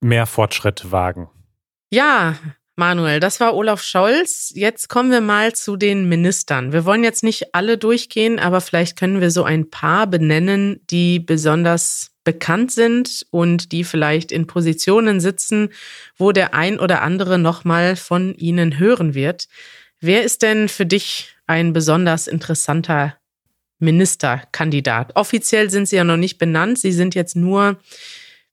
Mehr 0.00 0.26
Fortschritt 0.26 0.90
wagen. 0.90 1.28
Ja, 1.90 2.36
Manuel, 2.76 3.20
das 3.20 3.40
war 3.40 3.54
Olaf 3.54 3.82
Scholz. 3.82 4.52
Jetzt 4.54 4.88
kommen 4.88 5.10
wir 5.10 5.20
mal 5.20 5.54
zu 5.54 5.76
den 5.76 6.08
Ministern. 6.08 6.72
Wir 6.72 6.86
wollen 6.86 7.04
jetzt 7.04 7.22
nicht 7.22 7.54
alle 7.54 7.76
durchgehen, 7.76 8.38
aber 8.38 8.62
vielleicht 8.62 8.98
können 8.98 9.20
wir 9.20 9.30
so 9.30 9.44
ein 9.44 9.68
paar 9.68 10.06
benennen, 10.06 10.80
die 10.88 11.20
besonders 11.20 12.12
bekannt 12.24 12.72
sind 12.72 13.26
und 13.30 13.72
die 13.72 13.84
vielleicht 13.84 14.32
in 14.32 14.46
Positionen 14.46 15.20
sitzen, 15.20 15.70
wo 16.16 16.32
der 16.32 16.54
ein 16.54 16.80
oder 16.80 17.02
andere 17.02 17.38
nochmal 17.38 17.96
von 17.96 18.34
ihnen 18.34 18.78
hören 18.78 19.14
wird. 19.14 19.48
Wer 20.00 20.22
ist 20.22 20.42
denn 20.42 20.68
für 20.68 20.86
dich 20.86 21.36
ein 21.46 21.74
besonders 21.74 22.28
interessanter 22.28 23.16
Ministerkandidat? 23.80 25.16
Offiziell 25.16 25.70
sind 25.70 25.88
sie 25.88 25.96
ja 25.96 26.04
noch 26.04 26.16
nicht 26.16 26.38
benannt. 26.38 26.78
Sie 26.78 26.92
sind 26.92 27.14
jetzt 27.14 27.36
nur 27.36 27.78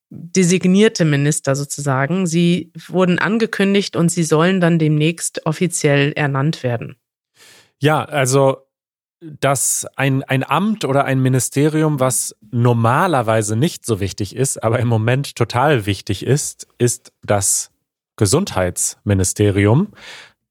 designierte 0.09 1.05
Minister 1.05 1.55
sozusagen. 1.55 2.27
Sie 2.27 2.71
wurden 2.87 3.19
angekündigt 3.19 3.95
und 3.95 4.09
sie 4.09 4.23
sollen 4.23 4.61
dann 4.61 4.79
demnächst 4.79 5.45
offiziell 5.45 6.13
ernannt 6.13 6.63
werden. 6.63 6.95
Ja, 7.79 8.03
also 8.05 8.67
dass 9.19 9.87
ein, 9.95 10.23
ein 10.23 10.43
Amt 10.43 10.85
oder 10.85 11.05
ein 11.05 11.21
Ministerium, 11.21 11.99
was 11.99 12.35
normalerweise 12.51 13.55
nicht 13.55 13.85
so 13.85 13.99
wichtig 13.99 14.35
ist, 14.35 14.63
aber 14.63 14.79
im 14.79 14.87
Moment 14.87 15.35
total 15.35 15.85
wichtig 15.85 16.23
ist, 16.23 16.67
ist 16.77 17.11
das 17.23 17.71
Gesundheitsministerium. 18.15 19.93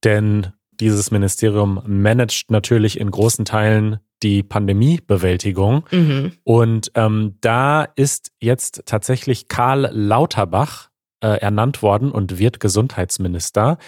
Denn 0.02 0.52
dieses 0.80 1.10
Ministerium 1.10 1.82
managt 1.86 2.50
natürlich 2.50 3.00
in 3.00 3.10
großen 3.10 3.44
Teilen 3.44 3.98
die 4.22 4.42
Pandemiebewältigung. 4.42 5.84
Mhm. 5.90 6.32
Und 6.44 6.90
ähm, 6.94 7.36
da 7.40 7.84
ist 7.84 8.32
jetzt 8.40 8.82
tatsächlich 8.86 9.48
Karl 9.48 9.90
Lauterbach 9.92 10.90
äh, 11.20 11.40
ernannt 11.40 11.82
worden 11.82 12.10
und 12.10 12.38
wird 12.38 12.60
Gesundheitsminister. 12.60 13.78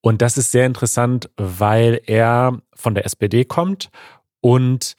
Und 0.00 0.22
das 0.22 0.36
ist 0.36 0.52
sehr 0.52 0.66
interessant, 0.66 1.30
weil 1.36 2.00
er 2.06 2.58
von 2.74 2.94
der 2.94 3.06
SPD 3.06 3.44
kommt 3.44 3.90
und 4.40 4.94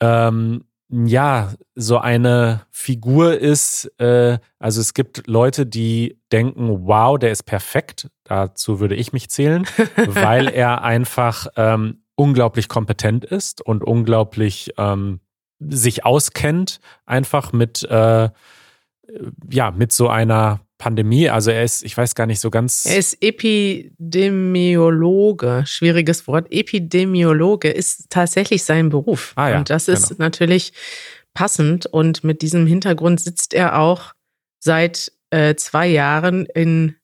ähm, 0.00 0.64
ja, 0.88 1.52
so 1.74 1.98
eine 1.98 2.66
Figur 2.70 3.38
ist, 3.38 3.90
äh, 3.98 4.38
also 4.58 4.80
es 4.80 4.94
gibt 4.94 5.26
Leute, 5.26 5.66
die 5.66 6.18
denken, 6.30 6.86
wow, 6.86 7.18
der 7.18 7.30
ist 7.30 7.44
perfekt. 7.44 8.10
Dazu 8.24 8.80
würde 8.80 8.94
ich 8.94 9.12
mich 9.12 9.30
zählen, 9.30 9.66
weil 9.96 10.48
er 10.48 10.82
einfach 10.82 11.46
ähm, 11.56 12.04
unglaublich 12.16 12.68
kompetent 12.68 13.24
ist 13.24 13.60
und 13.60 13.82
unglaublich 13.82 14.72
ähm, 14.76 15.20
sich 15.58 16.04
auskennt, 16.04 16.80
einfach 17.06 17.52
mit, 17.52 17.82
äh, 17.84 18.28
ja, 19.50 19.70
mit 19.70 19.92
so 19.92 20.08
einer 20.08 20.60
Pandemie. 20.78 21.28
Also 21.30 21.50
er 21.50 21.64
ist, 21.64 21.82
ich 21.84 21.96
weiß 21.96 22.14
gar 22.14 22.26
nicht 22.26 22.40
so 22.40 22.50
ganz. 22.50 22.84
Er 22.84 22.98
ist 22.98 23.16
Epidemiologe, 23.22 25.64
schwieriges 25.66 26.26
Wort. 26.26 26.48
Epidemiologe 26.50 27.70
ist 27.70 28.10
tatsächlich 28.10 28.64
sein 28.64 28.88
Beruf. 28.88 29.32
Ah, 29.36 29.50
ja, 29.50 29.58
und 29.58 29.70
das 29.70 29.86
ist 29.88 30.08
genau. 30.08 30.24
natürlich 30.24 30.72
passend. 31.32 31.86
Und 31.86 32.24
mit 32.24 32.42
diesem 32.42 32.66
Hintergrund 32.66 33.20
sitzt 33.20 33.54
er 33.54 33.78
auch 33.78 34.14
seit 34.58 35.12
äh, 35.30 35.54
zwei 35.54 35.86
Jahren 35.86 36.46
in 36.46 36.96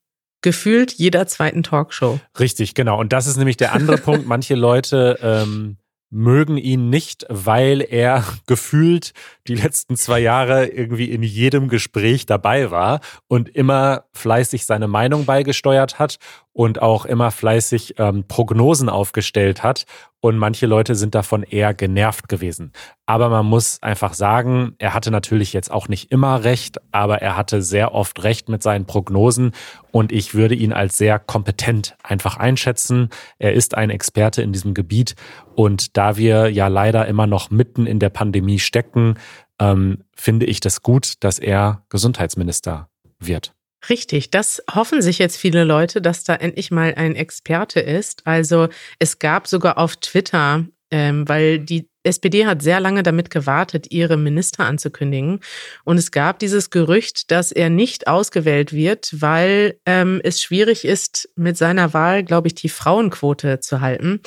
gefühlt 0.42 0.92
jeder 0.92 1.26
zweiten 1.26 1.62
Talkshow. 1.62 2.20
Richtig, 2.38 2.74
genau. 2.74 2.98
Und 2.98 3.12
das 3.12 3.26
ist 3.26 3.36
nämlich 3.36 3.56
der 3.56 3.72
andere 3.72 3.98
Punkt. 3.98 4.26
Manche 4.26 4.54
Leute 4.54 5.18
ähm, 5.22 5.76
mögen 6.10 6.56
ihn 6.56 6.90
nicht, 6.90 7.24
weil 7.28 7.80
er 7.80 8.24
gefühlt 8.46 9.12
die 9.46 9.54
letzten 9.54 9.96
zwei 9.96 10.20
Jahre 10.20 10.66
irgendwie 10.66 11.10
in 11.10 11.22
jedem 11.22 11.68
Gespräch 11.68 12.26
dabei 12.26 12.70
war 12.70 13.00
und 13.28 13.48
immer 13.48 14.04
fleißig 14.12 14.66
seine 14.66 14.88
Meinung 14.88 15.24
beigesteuert 15.24 15.98
hat 15.98 16.18
und 16.52 16.82
auch 16.82 17.04
immer 17.04 17.30
fleißig 17.30 17.94
ähm, 17.98 18.24
Prognosen 18.26 18.88
aufgestellt 18.88 19.62
hat. 19.62 19.84
Und 20.22 20.36
manche 20.36 20.66
Leute 20.66 20.96
sind 20.96 21.14
davon 21.14 21.42
eher 21.42 21.72
genervt 21.72 22.28
gewesen. 22.28 22.72
Aber 23.06 23.30
man 23.30 23.46
muss 23.46 23.82
einfach 23.82 24.12
sagen, 24.12 24.74
er 24.78 24.92
hatte 24.92 25.10
natürlich 25.10 25.52
jetzt 25.52 25.70
auch 25.70 25.88
nicht 25.88 26.10
immer 26.10 26.44
recht, 26.44 26.78
aber 26.92 27.22
er 27.22 27.36
hatte 27.36 27.62
sehr 27.62 27.94
oft 27.94 28.22
recht 28.22 28.48
mit 28.48 28.62
seinen 28.62 28.84
Prognosen. 28.84 29.52
Und 29.92 30.12
ich 30.12 30.34
würde 30.34 30.54
ihn 30.54 30.72
als 30.74 30.98
sehr 30.98 31.18
kompetent 31.18 31.96
einfach 32.02 32.36
einschätzen. 32.36 33.08
Er 33.38 33.54
ist 33.54 33.74
ein 33.74 33.88
Experte 33.88 34.42
in 34.42 34.52
diesem 34.52 34.74
Gebiet. 34.74 35.14
Und 35.54 35.96
da 35.96 36.16
wir 36.16 36.50
ja 36.50 36.68
leider 36.68 37.06
immer 37.06 37.26
noch 37.26 37.50
mitten 37.50 37.86
in 37.86 37.98
der 37.98 38.10
Pandemie 38.10 38.58
stecken, 38.58 39.14
ähm, 39.58 40.04
finde 40.14 40.46
ich 40.46 40.60
das 40.60 40.82
gut, 40.82 41.14
dass 41.20 41.38
er 41.38 41.84
Gesundheitsminister 41.88 42.88
wird. 43.18 43.54
Richtig, 43.88 44.30
das 44.30 44.62
hoffen 44.70 45.00
sich 45.00 45.18
jetzt 45.18 45.36
viele 45.36 45.64
Leute, 45.64 46.02
dass 46.02 46.24
da 46.24 46.34
endlich 46.34 46.70
mal 46.70 46.94
ein 46.94 47.16
Experte 47.16 47.80
ist. 47.80 48.26
Also 48.26 48.68
es 48.98 49.18
gab 49.18 49.46
sogar 49.46 49.78
auf 49.78 49.96
Twitter, 49.96 50.66
ähm, 50.90 51.26
weil 51.28 51.60
die 51.60 51.88
SPD 52.02 52.46
hat 52.46 52.62
sehr 52.62 52.80
lange 52.80 53.02
damit 53.02 53.30
gewartet, 53.30 53.90
ihre 53.90 54.16
Minister 54.16 54.64
anzukündigen. 54.64 55.40
Und 55.84 55.98
es 55.98 56.10
gab 56.10 56.38
dieses 56.38 56.70
Gerücht, 56.70 57.30
dass 57.30 57.52
er 57.52 57.68
nicht 57.68 58.06
ausgewählt 58.06 58.72
wird, 58.72 59.14
weil 59.20 59.78
ähm, 59.84 60.20
es 60.24 60.42
schwierig 60.42 60.84
ist, 60.84 61.28
mit 61.36 61.56
seiner 61.56 61.92
Wahl, 61.92 62.22
glaube 62.22 62.48
ich, 62.48 62.54
die 62.54 62.70
Frauenquote 62.70 63.60
zu 63.60 63.80
halten. 63.80 64.20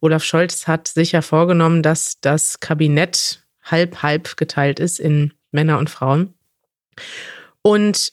Olaf 0.00 0.22
Scholz 0.22 0.66
hat 0.66 0.88
sich 0.88 1.12
ja 1.12 1.22
vorgenommen, 1.22 1.82
dass 1.82 2.20
das 2.20 2.60
Kabinett 2.60 3.42
halb-halb 3.62 4.36
geteilt 4.36 4.78
ist 4.78 5.00
in 5.00 5.32
Männer 5.50 5.78
und 5.78 5.88
Frauen. 5.88 6.34
Und 7.62 8.12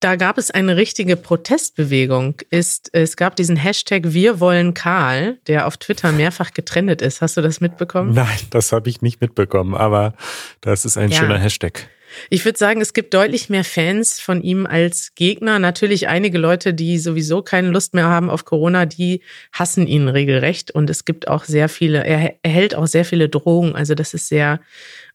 da 0.00 0.16
gab 0.16 0.38
es 0.38 0.50
eine 0.50 0.76
richtige 0.76 1.16
Protestbewegung. 1.16 2.36
Ist, 2.50 2.90
es 2.92 3.16
gab 3.16 3.36
diesen 3.36 3.56
Hashtag 3.56 4.02
Wir 4.06 4.40
wollen 4.40 4.74
Karl, 4.74 5.38
der 5.46 5.66
auf 5.66 5.76
Twitter 5.76 6.12
mehrfach 6.12 6.52
getrennt 6.52 7.02
ist. 7.02 7.20
Hast 7.20 7.36
du 7.36 7.40
das 7.40 7.60
mitbekommen? 7.60 8.12
Nein, 8.14 8.38
das 8.50 8.72
habe 8.72 8.88
ich 8.88 9.02
nicht 9.02 9.20
mitbekommen, 9.20 9.74
aber 9.74 10.14
das 10.60 10.84
ist 10.84 10.96
ein 10.96 11.10
ja. 11.10 11.18
schöner 11.18 11.38
Hashtag. 11.38 11.88
Ich 12.30 12.44
würde 12.44 12.58
sagen, 12.58 12.80
es 12.80 12.94
gibt 12.94 13.12
deutlich 13.14 13.50
mehr 13.50 13.64
Fans 13.64 14.20
von 14.20 14.42
ihm 14.42 14.66
als 14.66 15.14
Gegner. 15.14 15.58
Natürlich 15.58 16.08
einige 16.08 16.38
Leute, 16.38 16.74
die 16.74 16.98
sowieso 16.98 17.42
keine 17.42 17.68
Lust 17.68 17.94
mehr 17.94 18.06
haben 18.06 18.30
auf 18.30 18.44
Corona, 18.44 18.86
die 18.86 19.20
hassen 19.52 19.86
ihn 19.86 20.08
regelrecht. 20.08 20.70
Und 20.70 20.90
es 20.90 21.04
gibt 21.04 21.28
auch 21.28 21.44
sehr 21.44 21.68
viele, 21.68 22.04
er 22.04 22.36
erhält 22.42 22.74
auch 22.74 22.86
sehr 22.86 23.04
viele 23.04 23.28
Drogen. 23.28 23.74
Also 23.74 23.94
das 23.94 24.14
ist 24.14 24.28
sehr 24.28 24.60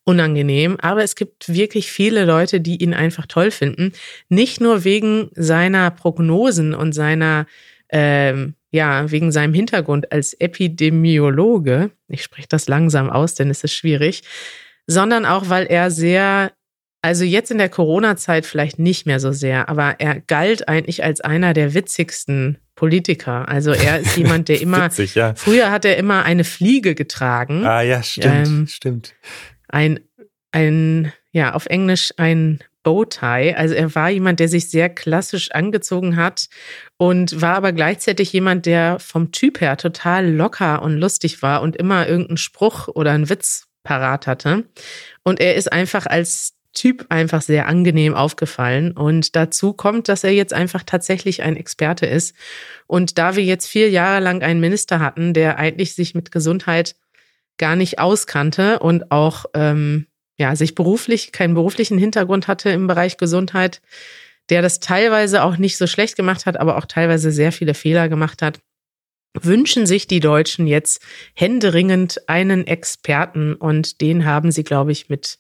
unangenehm. 0.06 0.78
Aber 0.80 1.04
es 1.04 1.16
gibt 1.16 1.54
wirklich 1.54 1.92
viele 1.92 2.26
Leute, 2.26 2.60
die 2.60 2.82
ihn 2.82 2.94
einfach 2.94 3.26
toll 3.26 3.52
finden. 3.52 3.94
Nicht 4.30 4.62
nur 4.62 4.84
wegen 4.84 5.30
seiner 5.34 5.92
Prognosen 5.92 6.74
und 6.74 6.94
seiner, 6.94 7.46
ähm, 7.89 8.56
ja, 8.72 9.10
wegen 9.12 9.32
seinem 9.32 9.54
Hintergrund 9.54 10.12
als 10.12 10.34
Epidemiologe. 10.34 11.92
Ich 12.08 12.24
spreche 12.24 12.48
das 12.50 12.68
langsam 12.68 13.10
aus, 13.10 13.36
denn 13.36 13.50
es 13.50 13.63
ist 13.63 13.74
schwierig. 13.74 14.24
Sondern 14.88 15.26
auch, 15.26 15.50
weil 15.50 15.66
er 15.66 15.92
sehr 15.92 16.52
also 17.06 17.26
jetzt 17.26 17.52
in 17.52 17.58
der 17.58 17.68
Corona-Zeit 17.68 18.46
vielleicht 18.46 18.80
nicht 18.80 19.06
mehr 19.06 19.20
so 19.20 19.34
sehr, 19.34 19.68
aber 19.68 19.96
er 20.00 20.22
galt 20.22 20.70
eigentlich 20.70 21.04
als 21.04 21.20
einer 21.20 21.54
der 21.54 21.74
witzigsten 21.74 22.60
Politiker. 22.76 23.50
Also 23.50 23.72
er 23.72 24.00
ist 24.00 24.16
jemand, 24.18 24.48
der 24.48 24.62
immer, 24.62 24.86
Witzig, 24.86 25.16
ja. 25.16 25.36
früher 25.36 25.70
hat 25.70 25.84
er 25.84 25.98
immer 25.98 26.24
eine 26.24 26.46
Fliege 26.46 26.96
getragen. 26.96 27.66
Ah 27.66 27.82
ja, 27.82 28.02
stimmt, 28.02 28.48
ähm, 28.48 28.68
stimmt 28.68 29.13
ein, 29.73 29.99
ein, 30.51 31.12
ja, 31.31 31.53
auf 31.53 31.65
Englisch 31.65 32.13
ein 32.17 32.59
Bowtie. 32.83 33.55
Also 33.55 33.73
er 33.73 33.95
war 33.95 34.09
jemand, 34.09 34.39
der 34.39 34.49
sich 34.49 34.69
sehr 34.69 34.89
klassisch 34.89 35.51
angezogen 35.51 36.15
hat 36.15 36.47
und 36.97 37.41
war 37.41 37.55
aber 37.55 37.71
gleichzeitig 37.71 38.31
jemand, 38.33 38.65
der 38.65 38.99
vom 38.99 39.31
Typ 39.31 39.62
her 39.62 39.77
total 39.77 40.29
locker 40.29 40.81
und 40.81 40.97
lustig 40.97 41.41
war 41.41 41.62
und 41.62 41.75
immer 41.75 42.07
irgendeinen 42.07 42.38
Spruch 42.38 42.88
oder 42.89 43.12
einen 43.12 43.29
Witz 43.29 43.67
parat 43.83 44.27
hatte. 44.27 44.65
Und 45.23 45.39
er 45.39 45.55
ist 45.55 45.71
einfach 45.71 46.05
als 46.05 46.53
Typ 46.73 47.05
einfach 47.09 47.41
sehr 47.41 47.67
angenehm 47.67 48.15
aufgefallen. 48.15 48.91
Und 48.93 49.36
dazu 49.36 49.73
kommt, 49.73 50.09
dass 50.09 50.23
er 50.23 50.31
jetzt 50.31 50.53
einfach 50.53 50.83
tatsächlich 50.83 51.43
ein 51.43 51.55
Experte 51.55 52.05
ist. 52.05 52.36
Und 52.88 53.17
da 53.17 53.36
wir 53.36 53.43
jetzt 53.43 53.67
vier 53.67 53.89
Jahre 53.89 54.23
lang 54.23 54.41
einen 54.41 54.59
Minister 54.59 54.99
hatten, 54.99 55.33
der 55.33 55.57
eigentlich 55.59 55.93
sich 55.93 56.15
mit 56.15 56.31
Gesundheit 56.31 56.95
gar 57.63 57.78
nicht 57.78 57.97
auskannte 57.97 58.80
und 58.80 59.10
auch 59.10 59.45
ähm, 59.54 60.06
ja 60.38 60.54
sich 60.54 60.76
beruflich 60.76 61.32
keinen 61.32 61.54
beruflichen 61.54 61.97
Hintergrund 61.97 62.49
hatte 62.49 62.69
im 62.71 62.88
Bereich 62.88 63.15
Gesundheit, 63.15 63.82
der 64.49 64.62
das 64.62 64.82
teilweise 64.82 65.43
auch 65.43 65.56
nicht 65.56 65.78
so 65.78 65.88
schlecht 65.88 66.17
gemacht 66.17 66.45
hat, 66.45 66.58
aber 66.60 66.78
auch 66.78 66.86
teilweise 66.86 67.32
sehr 67.32 67.54
viele 67.54 67.73
Fehler 67.73 68.10
gemacht 68.10 68.41
hat, 68.41 68.60
wünschen 69.41 69.86
sich 69.86 70.08
die 70.08 70.19
Deutschen 70.19 70.67
jetzt 70.67 71.02
händeringend 71.36 72.28
einen 72.28 72.67
Experten 72.67 73.54
und 73.54 74.02
den 74.02 74.26
haben 74.26 74.52
sie, 74.52 74.65
glaube 74.65 74.91
ich, 74.91 75.08
mit 75.08 75.39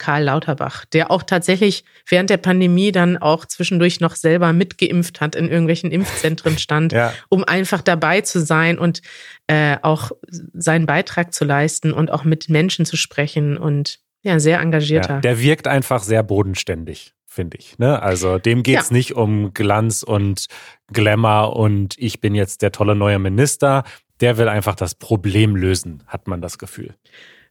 Karl 0.00 0.24
Lauterbach, 0.24 0.84
der 0.86 1.12
auch 1.12 1.22
tatsächlich 1.22 1.84
während 2.08 2.28
der 2.30 2.38
Pandemie 2.38 2.90
dann 2.90 3.16
auch 3.18 3.44
zwischendurch 3.46 4.00
noch 4.00 4.16
selber 4.16 4.52
mitgeimpft 4.52 5.20
hat, 5.20 5.36
in 5.36 5.48
irgendwelchen 5.48 5.92
Impfzentren 5.92 6.58
stand, 6.58 6.92
Ja. 7.00 7.12
um 7.28 7.44
einfach 7.44 7.82
dabei 7.82 8.22
zu 8.22 8.40
sein 8.40 8.78
und 8.78 9.02
äh, 9.46 9.76
auch 9.82 10.10
seinen 10.52 10.86
Beitrag 10.86 11.32
zu 11.32 11.44
leisten 11.44 11.92
und 11.92 12.10
auch 12.10 12.24
mit 12.24 12.48
Menschen 12.48 12.84
zu 12.84 12.96
sprechen 12.96 13.56
und 13.56 14.00
ja, 14.22 14.40
sehr 14.40 14.60
engagierter. 14.60 15.14
Ja, 15.14 15.20
der 15.20 15.40
wirkt 15.40 15.66
einfach 15.68 16.02
sehr 16.02 16.22
bodenständig, 16.22 17.14
finde 17.26 17.56
ich. 17.58 17.78
Ne? 17.78 18.02
Also 18.02 18.38
dem 18.38 18.62
geht 18.62 18.80
es 18.80 18.90
Ja. 18.90 18.96
nicht 18.96 19.12
um 19.14 19.54
Glanz 19.54 20.02
und 20.02 20.46
Glamour 20.92 21.54
und 21.56 21.94
ich 21.98 22.20
bin 22.20 22.34
jetzt 22.34 22.62
der 22.62 22.72
tolle 22.72 22.94
neue 22.94 23.18
Minister. 23.18 23.84
Der 24.20 24.36
will 24.36 24.48
einfach 24.48 24.74
das 24.74 24.94
Problem 24.94 25.56
lösen, 25.56 26.02
hat 26.06 26.26
man 26.26 26.42
das 26.42 26.58
Gefühl. 26.58 26.94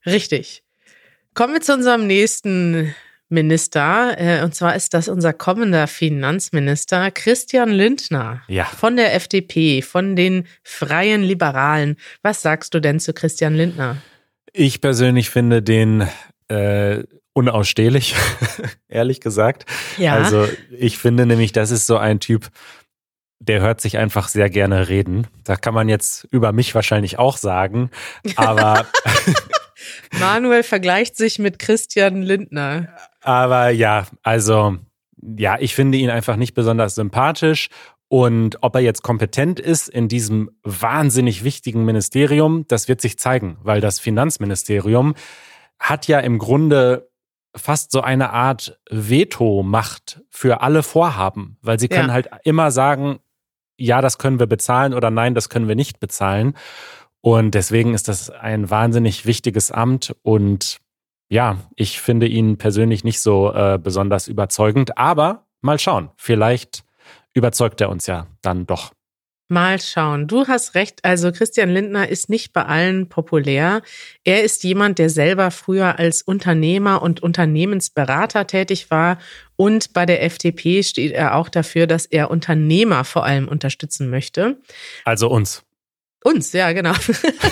Richtig. 0.05 0.63
Kommen 1.39 1.54
wir 1.54 1.62
zu 1.62 1.73
unserem 1.73 2.06
nächsten 2.06 2.93
Minister. 3.30 4.13
Äh, 4.19 4.43
und 4.43 4.54
zwar 4.54 4.75
ist 4.75 4.93
das 4.93 5.08
unser 5.08 5.32
kommender 5.32 5.88
Finanzminister 5.88 7.12
Christian 7.12 7.69
Lindner 7.69 8.41
Ja. 8.49 8.65
von 8.65 8.97
der 8.97 9.15
FDP, 9.15 9.82
von 9.82 10.17
den 10.17 10.47
Freien 10.63 11.23
Liberalen. 11.23 11.95
Was 12.23 12.41
sagst 12.41 12.73
du 12.73 12.82
denn 12.82 12.99
zu 12.99 13.13
Christian 13.13 13.56
Lindner? 13.56 13.95
Ich 14.52 14.82
persönlich 14.82 15.30
finde 15.30 15.63
den 15.63 16.10
äh, 16.49 17.04
unausstehlich, 17.32 18.15
ehrlich 18.89 19.21
gesagt. 19.21 19.65
Ja. 19.97 20.15
Also 20.15 20.45
ich 20.78 20.97
finde 20.97 21.25
nämlich, 21.25 21.54
das 21.54 21.71
ist 21.71 21.86
so 21.86 21.95
ein 21.95 22.19
Typ, 22.19 22.49
der 23.39 23.62
hört 23.62 23.80
sich 23.80 23.97
einfach 23.97 24.28
sehr 24.28 24.49
gerne 24.49 24.89
reden. 24.89 25.25
Da 25.45 25.56
kann 25.56 25.73
man 25.73 25.88
jetzt 25.88 26.28
über 26.32 26.52
mich 26.52 26.75
wahrscheinlich 26.75 27.17
auch 27.17 27.38
sagen, 27.38 27.91
aber 28.36 28.86
Manuel 30.19 30.63
vergleicht 30.63 31.15
sich 31.15 31.39
mit 31.39 31.59
Christian 31.59 32.21
Lindner. 32.21 32.89
Aber 33.21 33.69
ja, 33.69 34.07
also 34.23 34.77
ja, 35.21 35.57
ich 35.59 35.75
finde 35.75 35.97
ihn 35.97 36.09
einfach 36.09 36.35
nicht 36.35 36.53
besonders 36.53 36.95
sympathisch. 36.95 37.69
Und 38.07 38.57
ob 38.61 38.73
er 38.75 38.81
jetzt 38.81 39.03
kompetent 39.03 39.59
ist 39.59 39.87
in 39.87 40.07
diesem 40.07 40.49
wahnsinnig 40.63 41.43
wichtigen 41.43 41.85
Ministerium, 41.85 42.65
das 42.67 42.87
wird 42.87 43.01
sich 43.01 43.19
zeigen, 43.19 43.57
weil 43.61 43.81
das 43.81 43.99
Finanzministerium 43.99 45.13
hat 45.79 46.07
ja 46.07 46.19
im 46.19 46.39
Grunde 46.39 47.09
fast 47.55 47.91
so 47.91 48.01
eine 48.01 48.31
Art 48.31 48.79
Veto-Macht 48.89 50.21
für 50.29 50.61
alle 50.61 50.81
Vorhaben, 50.83 51.57
weil 51.61 51.79
sie 51.79 51.87
können 51.87 52.07
Ja. 52.09 52.13
halt 52.13 52.29
immer 52.43 52.71
sagen, 52.71 53.19
ja, 53.77 54.01
das 54.01 54.17
können 54.17 54.39
wir 54.39 54.47
bezahlen 54.47 54.93
oder 54.93 55.09
nein, 55.11 55.35
das 55.35 55.49
können 55.49 55.67
wir 55.67 55.75
nicht 55.75 55.99
bezahlen. 55.99 56.55
Und 57.21 57.51
deswegen 57.51 57.93
ist 57.93 58.08
das 58.08 58.29
ein 58.29 58.69
wahnsinnig 58.69 59.25
wichtiges 59.25 59.71
Amt 59.71 60.15
und 60.23 60.79
ja, 61.32 61.58
ich 61.75 62.01
finde 62.01 62.27
ihn 62.27 62.58
persönlich 62.58 63.03
nicht 63.03 63.21
so 63.21 63.53
äh, 63.53 63.77
besonders 63.82 64.27
überzeugend, 64.27 64.97
aber 64.97 65.45
mal 65.62 65.77
schauen. 65.77 66.10
Vielleicht 66.17 66.84
überzeugt 67.34 67.82
er 67.82 67.89
uns 67.89 68.08
ja 68.08 68.27
dann 68.41 68.65
doch. 68.65 68.91
Mal 69.51 69.82
schauen. 69.82 70.27
Du 70.27 70.47
hast 70.47 70.75
recht. 70.75 71.03
Also 71.03 71.32
Christian 71.32 71.69
Lindner 71.69 72.08
ist 72.08 72.29
nicht 72.29 72.53
bei 72.53 72.65
allen 72.65 73.10
populär. 73.10 73.82
Er 74.23 74.43
ist 74.43 74.63
jemand, 74.63 74.99
der 74.99 75.10
selber 75.10 75.49
früher 75.49 75.97
als 75.97 76.21
Unternehmer 76.21 77.01
und 77.01 77.23
Unternehmensberater 77.23 78.45
tätig 78.45 78.91
war. 78.91 79.17
Und 79.55 79.93
bei 79.93 80.05
der 80.05 80.23
FDP 80.23 80.84
steht 80.84 81.13
er 81.13 81.36
auch 81.36 81.49
dafür, 81.49 81.88
dass 81.88 82.05
er 82.05 82.29
Unternehmer 82.29 83.03
vor 83.05 83.25
allem 83.25 83.47
unterstützen 83.47 84.12
möchte. 84.12 84.62
Also 85.03 85.29
uns. 85.29 85.63
Uns, 86.23 86.53
ja, 86.53 86.71
genau. 86.73 86.93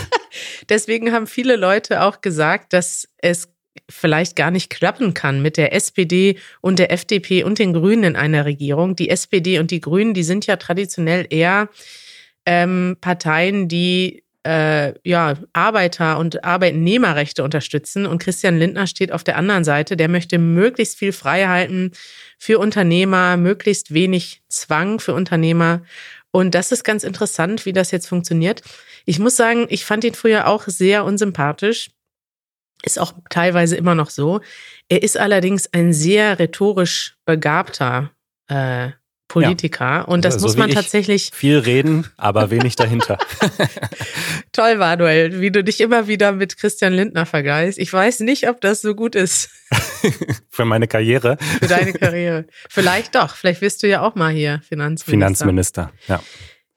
Deswegen 0.69 1.12
haben 1.12 1.27
viele 1.27 1.56
Leute 1.56 2.01
auch 2.01 2.21
gesagt, 2.21 2.73
dass 2.73 3.08
es 3.17 3.49
vielleicht 3.89 4.36
gar 4.36 4.51
nicht 4.51 4.69
klappen 4.69 5.13
kann 5.13 5.41
mit 5.41 5.58
der 5.58 5.73
SPD 5.73 6.38
und 6.62 6.80
der 6.80 6.91
FDP 6.91 7.43
und 7.43 7.60
den 7.60 7.73
Grünen 7.73 8.03
in 8.03 8.15
einer 8.15 8.45
Regierung. 8.45 8.95
Die 8.95 9.10
SPD 9.10 9.60
und 9.60 9.71
die 9.71 9.82
Grünen, 9.82 10.13
die 10.13 10.23
sind 10.23 10.45
ja 10.45 10.58
traditionell 10.58 11.25
eher 11.30 11.69
ähm, 12.45 12.97
Parteien, 12.99 13.67
die 13.67 14.23
äh, 14.47 14.93
ja, 15.03 15.34
Arbeiter- 15.51 16.17
und 16.17 16.45
Arbeitnehmerrechte 16.45 17.43
unterstützen. 17.43 18.06
Und 18.06 18.19
Christian 18.19 18.58
Lindner 18.58 18.88
steht 18.88 19.12
auf 19.12 19.23
der 19.23 19.36
anderen 19.36 19.65
Seite. 19.65 19.97
Der 19.97 20.08
möchte 20.08 20.38
möglichst 20.39 20.97
viel 20.97 21.12
Freiheiten 21.12 21.91
für 22.38 22.58
Unternehmer, 22.60 23.36
möglichst 23.36 23.93
wenig 23.93 24.41
Zwang 24.47 24.99
für 24.99 25.13
Unternehmer. 25.13 25.82
Und 26.38 26.54
das 26.54 26.71
ist 26.71 26.84
ganz 26.84 27.04
interessant, 27.04 27.65
wie 27.65 27.73
das 27.73 27.89
jetzt 27.89 28.08
funktioniert. 28.08 28.62
Ich 29.06 29.17
muss 29.17 29.36
sagen, 29.36 29.65
ich 29.69 29.86
fand 29.86 30.04
ihn 30.04 30.13
früher 30.13 30.45
auch 30.45 30.65
sehr 30.67 31.04
unsympathisch. 31.04 31.89
Ist 32.84 33.00
auch 33.00 33.13
teilweise 33.32 33.76
immer 33.76 33.95
noch 33.95 34.12
so. 34.12 34.41
Er 34.88 35.02
ist 35.02 35.17
allerdings 35.17 35.73
ein 35.73 35.93
sehr 35.93 36.38
rhetorisch 36.38 37.17
begabter 37.26 38.12
äh, 38.50 38.91
Politiker. 39.27 40.07
Und 40.07 40.23
das 40.25 40.35
Also 40.35 40.47
So 40.47 40.47
muss 40.53 40.57
man 40.57 40.69
ich. 40.69 40.75
tatsächlich 40.75 41.31
Viel 41.33 41.57
reden, 41.59 42.07
aber 42.17 42.49
wenig 42.49 42.75
dahinter. 42.75 43.17
toll, 44.51 44.75
Manuel, 44.77 45.41
wie 45.41 45.51
du 45.51 45.63
dich 45.63 45.81
immer 45.81 46.07
wieder 46.07 46.31
mit 46.31 46.57
Christian 46.57 46.93
Lindner 46.93 47.25
vergleichst. 47.25 47.77
Ich 47.79 47.91
weiß 47.91 48.21
nicht, 48.21 48.47
ob 48.49 48.61
das 48.61 48.81
so 48.81 48.95
gut 48.95 49.15
ist 49.15 49.49
Für 50.49 50.65
meine 50.65 50.87
Karriere. 50.87 51.37
für 51.59 51.67
deine 51.67 51.93
Karriere. 51.93 52.45
Vielleicht 52.69 53.15
doch. 53.15 53.35
Vielleicht 53.35 53.61
wirst 53.61 53.83
du 53.83 53.87
ja 53.87 54.01
auch 54.01 54.15
mal 54.15 54.31
hier 54.31 54.61
Finanzminister. 54.67 55.11
Finanzminister. 55.11 55.91
Ja. 56.07 56.21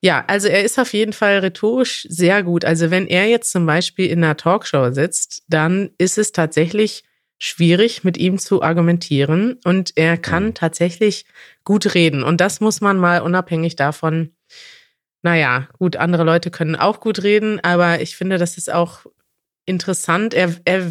Ja, 0.03 0.25
also 0.29 0.49
er 0.49 0.65
ist 0.65 0.79
auf 0.79 0.95
jeden 0.95 1.13
Fall 1.13 1.39
rhetorisch 1.41 2.07
sehr 2.09 2.43
gut. 2.43 2.65
Also 2.65 2.91
wenn 2.91 3.07
er 3.07 3.27
jetzt 3.27 3.53
zum 3.53 3.67
Beispiel 3.67 4.07
in 4.07 4.25
einer 4.25 4.37
Talkshow 4.37 4.91
sitzt, 4.93 5.43
dann 5.49 5.91
ist 5.99 6.17
es 6.17 6.33
tatsächlich 6.33 7.05
schwierig, 7.43 8.05
mit 8.05 8.19
ihm 8.19 8.39
zu 8.39 8.63
argumentieren. 8.63 9.59
Und 9.65 9.93
er 9.97 10.17
kann 10.19 10.47
Mhm. 10.49 10.55
tatsächlich 10.55 11.25
gut 11.65 11.95
reden. 11.95 12.23
Und 12.23 12.41
das 12.41 12.61
muss 12.61 12.81
man 12.81 12.99
mal 12.99 13.23
unabhängig 13.23 13.75
davon, 13.77 14.31
naja, 15.23 15.69
gut, 15.79 15.97
andere 15.97 16.23
Leute 16.25 16.51
können 16.51 16.77
auch 16.77 17.01
gut 17.01 17.23
reden, 17.23 17.59
aber 17.61 18.01
ich 18.01 18.15
finde, 18.17 18.39
das 18.39 18.57
ist 18.57 18.73
auch 18.73 19.07
interessant. 19.67 20.33
Er, 20.35 20.55
er, 20.65 20.91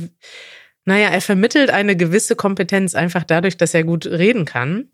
naja, 0.85 1.09
er 1.09 1.21
vermittelt 1.21 1.69
eine 1.69 1.95
gewisse 1.95 2.35
Kompetenz 2.35 2.93
einfach 2.95 3.23
dadurch, 3.23 3.57
dass 3.57 3.73
er 3.73 3.83
gut 3.83 4.05
reden 4.05 4.45
kann. 4.45 4.89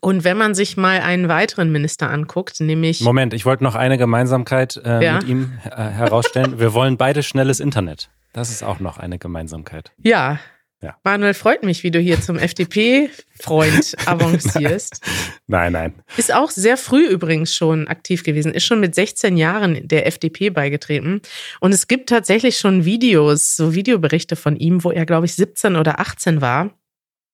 Und 0.00 0.22
wenn 0.22 0.36
man 0.36 0.54
sich 0.54 0.76
mal 0.76 1.00
einen 1.00 1.28
weiteren 1.28 1.72
Minister 1.72 2.10
anguckt, 2.10 2.60
nämlich 2.60 3.00
Moment, 3.00 3.32
ich 3.32 3.46
wollte 3.46 3.64
noch 3.64 3.74
eine 3.74 3.96
Gemeinsamkeit 3.96 4.76
äh, 4.84 5.02
Ja. 5.04 5.14
mit 5.14 5.24
ihm 5.28 5.58
äh, 5.64 5.70
herausstellen. 5.70 6.58
Wir 6.60 6.74
wollen 6.74 6.96
beide 6.98 7.22
schnelles 7.22 7.58
Internet. 7.58 8.10
Das 8.32 8.50
ist 8.50 8.62
auch 8.62 8.80
noch 8.80 8.98
eine 8.98 9.18
Gemeinsamkeit. 9.18 9.92
Ja. 10.02 10.38
Ja. 10.80 10.96
Manuel, 11.02 11.34
freut 11.34 11.64
mich, 11.64 11.82
wie 11.82 11.90
du 11.90 11.98
hier 11.98 12.20
zum 12.20 12.38
FDP-Freund 12.38 13.96
avancierst. 14.06 15.00
Nein, 15.48 15.72
nein. 15.72 15.94
Ist 16.16 16.32
auch 16.32 16.50
sehr 16.50 16.76
früh 16.76 17.04
übrigens 17.04 17.52
schon 17.52 17.88
aktiv 17.88 18.22
gewesen, 18.22 18.54
ist 18.54 18.64
schon 18.64 18.78
mit 18.78 18.94
16 18.94 19.36
Jahren 19.36 19.86
der 19.88 20.06
FDP 20.06 20.50
beigetreten. 20.50 21.20
Und 21.60 21.74
es 21.74 21.88
gibt 21.88 22.08
tatsächlich 22.08 22.58
schon 22.58 22.84
Videos, 22.84 23.56
so 23.56 23.74
Videoberichte 23.74 24.36
von 24.36 24.54
ihm, 24.54 24.84
wo 24.84 24.92
er, 24.92 25.04
glaube 25.04 25.26
ich, 25.26 25.34
17 25.34 25.74
oder 25.74 25.98
18 25.98 26.40
war 26.40 26.70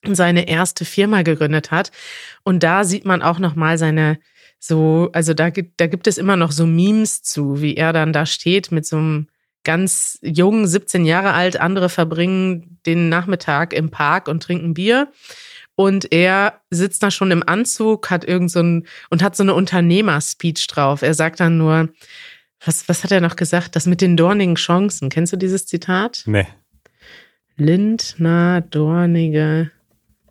und 0.06 0.14
seine 0.14 0.48
erste 0.48 0.86
Firma 0.86 1.20
gegründet 1.20 1.70
hat. 1.70 1.90
Und 2.44 2.62
da 2.62 2.84
sieht 2.84 3.04
man 3.04 3.20
auch 3.20 3.38
nochmal 3.38 3.76
seine 3.76 4.18
so, 4.58 5.10
also 5.12 5.34
da 5.34 5.50
gibt, 5.50 5.78
da 5.78 5.86
gibt 5.86 6.06
es 6.06 6.16
immer 6.16 6.36
noch 6.36 6.50
so 6.50 6.64
Memes 6.64 7.22
zu, 7.22 7.60
wie 7.60 7.76
er 7.76 7.92
dann 7.92 8.14
da 8.14 8.24
steht 8.24 8.72
mit 8.72 8.86
so 8.86 8.96
einem 8.96 9.28
ganz 9.64 10.18
jungen, 10.22 10.66
17 10.66 11.04
Jahre 11.04 11.32
alt. 11.32 11.60
Andere 11.60 11.88
verbringen 11.88 12.78
den 12.86 13.08
Nachmittag 13.08 13.72
im 13.72 13.90
Park 13.90 14.28
und 14.28 14.42
trinken 14.42 14.74
Bier. 14.74 15.10
Und 15.74 16.12
er 16.12 16.60
sitzt 16.70 17.02
da 17.02 17.10
schon 17.10 17.30
im 17.30 17.42
Anzug, 17.46 18.10
hat 18.10 18.24
irgend 18.24 18.50
so 18.50 18.60
ein, 18.60 18.86
und 19.10 19.22
hat 19.22 19.34
so 19.34 19.42
eine 19.42 19.54
Unternehmer-Speech 19.54 20.66
drauf. 20.68 21.02
Er 21.02 21.14
sagt 21.14 21.40
dann 21.40 21.58
nur, 21.58 21.88
was, 22.64 22.88
was 22.88 23.02
hat 23.02 23.10
er 23.10 23.20
noch 23.20 23.36
gesagt? 23.36 23.74
Das 23.74 23.86
mit 23.86 24.00
den 24.00 24.16
dornigen 24.16 24.54
Chancen. 24.54 25.08
Kennst 25.08 25.32
du 25.32 25.36
dieses 25.36 25.66
Zitat? 25.66 26.22
Nee. 26.26 26.46
Lindner, 27.56 28.60
dornige 28.60 29.70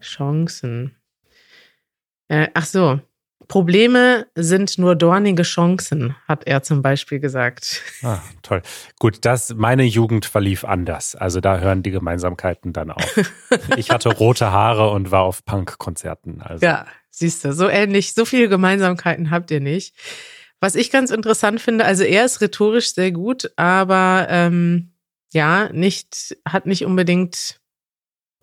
Chancen. 0.02 0.96
Äh, 2.28 2.48
ach 2.54 2.66
so. 2.66 3.00
Probleme 3.48 4.28
sind 4.36 4.78
nur 4.78 4.96
dornige 4.96 5.44
Chancen, 5.44 6.16
hat 6.28 6.46
er 6.46 6.64
zum 6.64 6.82
Beispiel 6.82 7.20
gesagt. 7.20 7.82
Ah, 8.02 8.20
toll. 8.42 8.62
Gut, 9.00 9.20
das, 9.22 9.54
meine 9.56 9.84
Jugend 9.84 10.26
verlief 10.26 10.66
anders. 10.66 11.16
Also 11.16 11.40
da 11.40 11.60
hören 11.60 11.84
die 11.84 11.92
Gemeinsamkeiten 11.92 12.74
dann 12.74 12.92
auf. 12.92 13.20
ich 13.78 13.90
hatte 13.92 14.10
rote 14.10 14.52
Haare 14.52 14.90
und 14.90 15.12
war 15.12 15.24
auf 15.24 15.46
Punk-Konzerten. 15.46 16.42
Also. 16.42 16.66
Ja, 16.66 16.86
siehst 17.10 17.46
du, 17.46 17.54
so 17.54 17.70
ähnlich, 17.70 18.14
so 18.14 18.26
viele 18.26 18.50
Gemeinsamkeiten 18.50 19.32
habt 19.32 19.52
ihr 19.52 19.62
nicht. 19.62 19.96
Was 20.60 20.76
ich 20.76 20.92
ganz 20.92 21.12
interessant 21.12 21.60
finde, 21.60 21.84
also 21.84 22.04
er 22.04 22.24
ist 22.24 22.40
rhetorisch 22.40 22.94
sehr 22.94 23.12
gut, 23.12 23.52
aber 23.58 24.28
ähm, 24.30 24.94
ja, 25.34 25.70
nicht, 25.74 26.38
hat 26.48 26.66
nicht 26.66 26.86
unbedingt, 26.86 27.60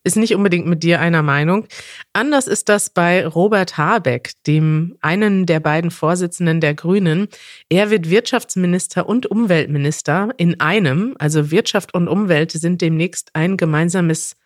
ist 0.03 0.17
nicht 0.17 0.35
unbedingt 0.35 0.67
mit 0.67 0.83
dir 0.83 1.01
einer 1.01 1.23
Meinung. 1.23 1.67
Anders 2.13 2.47
ist 2.47 2.69
das 2.69 2.91
bei 2.91 3.27
Robert 3.27 3.77
Habeck, 3.77 4.33
dem 4.47 4.97
einen 5.01 5.47
der 5.47 5.61
beiden 5.61 5.91
Vorsitzenden 5.91 6.61
der 6.61 6.75
Grünen. 6.75 7.29
Er 7.69 7.91
wird 7.91 8.09
Wirtschaftsminister 8.09 9.09
und 9.09 9.27
Umweltminister 9.27 10.31
in 10.39 10.61
einem, 10.61 11.15
also 11.19 11.51
Wirtschaft 11.51 11.95
und 11.95 12.09
Umwelt 12.09 12.53
sind 12.53 12.81
demnächst 12.81 13.31
ein 13.35 13.57
gemeinsames 13.57 14.37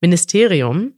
Ministerium. 0.00 0.94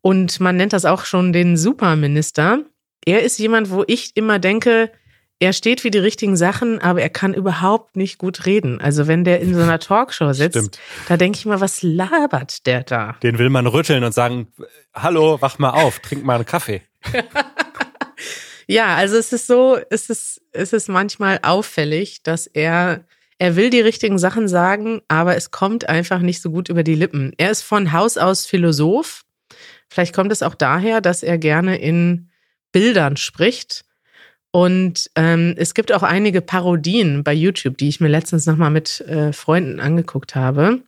Und 0.00 0.40
man 0.40 0.56
nennt 0.56 0.72
das 0.72 0.84
auch 0.84 1.04
schon 1.04 1.32
den 1.32 1.56
Superminister. 1.56 2.64
Er 3.04 3.22
ist 3.22 3.38
jemand, 3.38 3.70
wo 3.70 3.84
ich 3.86 4.16
immer 4.16 4.38
denke, 4.38 4.90
er 5.38 5.52
steht 5.52 5.82
für 5.82 5.90
die 5.90 5.98
richtigen 5.98 6.36
Sachen, 6.36 6.80
aber 6.80 7.02
er 7.02 7.10
kann 7.10 7.34
überhaupt 7.34 7.96
nicht 7.96 8.18
gut 8.18 8.46
reden. 8.46 8.80
Also 8.80 9.06
wenn 9.06 9.24
der 9.24 9.40
in 9.40 9.54
so 9.54 9.60
einer 9.60 9.78
Talkshow 9.78 10.32
sitzt, 10.32 10.56
Stimmt. 10.56 10.78
da 11.08 11.16
denke 11.16 11.38
ich 11.38 11.46
mal, 11.46 11.60
was 11.60 11.82
labert 11.82 12.66
der 12.66 12.82
da? 12.82 13.16
Den 13.22 13.38
will 13.38 13.50
man 13.50 13.66
rütteln 13.66 14.02
und 14.02 14.12
sagen, 14.12 14.48
hallo, 14.94 15.38
wach 15.40 15.58
mal 15.58 15.70
auf, 15.70 15.98
trink 15.98 16.24
mal 16.24 16.36
einen 16.36 16.46
Kaffee. 16.46 16.82
Ja, 18.66 18.96
also 18.96 19.16
es 19.16 19.32
ist 19.32 19.46
so, 19.46 19.78
es 19.90 20.10
ist, 20.10 20.42
es 20.52 20.72
ist 20.72 20.88
manchmal 20.88 21.38
auffällig, 21.42 22.22
dass 22.24 22.46
er, 22.48 23.04
er 23.38 23.54
will 23.54 23.70
die 23.70 23.80
richtigen 23.80 24.18
Sachen 24.18 24.48
sagen, 24.48 25.02
aber 25.06 25.36
es 25.36 25.52
kommt 25.52 25.88
einfach 25.88 26.18
nicht 26.18 26.42
so 26.42 26.50
gut 26.50 26.68
über 26.68 26.82
die 26.82 26.96
Lippen. 26.96 27.32
Er 27.38 27.52
ist 27.52 27.62
von 27.62 27.92
Haus 27.92 28.18
aus 28.18 28.44
Philosoph. 28.44 29.22
Vielleicht 29.88 30.14
kommt 30.14 30.32
es 30.32 30.42
auch 30.42 30.56
daher, 30.56 31.00
dass 31.00 31.22
er 31.22 31.38
gerne 31.38 31.78
in 31.78 32.30
Bildern 32.72 33.16
spricht. 33.16 33.84
Und 34.56 35.10
ähm, 35.16 35.52
es 35.58 35.74
gibt 35.74 35.92
auch 35.92 36.02
einige 36.02 36.40
Parodien 36.40 37.22
bei 37.22 37.34
YouTube, 37.34 37.76
die 37.76 37.88
ich 37.88 38.00
mir 38.00 38.08
letztens 38.08 38.46
nochmal 38.46 38.70
mit 38.70 39.02
äh, 39.02 39.34
Freunden 39.34 39.80
angeguckt 39.80 40.34
habe. 40.34 40.80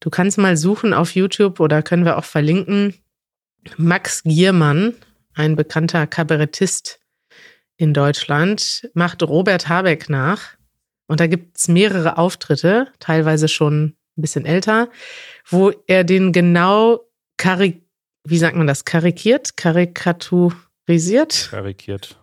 Du 0.00 0.10
kannst 0.10 0.36
mal 0.36 0.58
suchen 0.58 0.92
auf 0.92 1.14
YouTube 1.14 1.58
oder 1.58 1.82
können 1.82 2.04
wir 2.04 2.18
auch 2.18 2.24
verlinken. 2.26 2.92
Max 3.78 4.24
Giermann, 4.24 4.92
ein 5.32 5.56
bekannter 5.56 6.06
Kabarettist 6.06 7.00
in 7.78 7.94
Deutschland, 7.94 8.90
macht 8.92 9.22
Robert 9.22 9.70
Habeck 9.70 10.10
nach. 10.10 10.50
Und 11.06 11.20
da 11.20 11.28
gibt 11.28 11.56
es 11.56 11.68
mehrere 11.68 12.18
Auftritte, 12.18 12.88
teilweise 12.98 13.48
schon 13.48 13.96
ein 14.18 14.20
bisschen 14.20 14.44
älter, 14.44 14.90
wo 15.48 15.72
er 15.86 16.04
den 16.04 16.30
genau 16.30 17.00
karik 17.38 17.80
wie 18.24 18.36
sagt 18.36 18.54
man 18.54 18.66
das, 18.66 18.84
karikiert, 18.84 19.56
karikaturisiert. 19.56 21.48
Karikiert. 21.50 22.18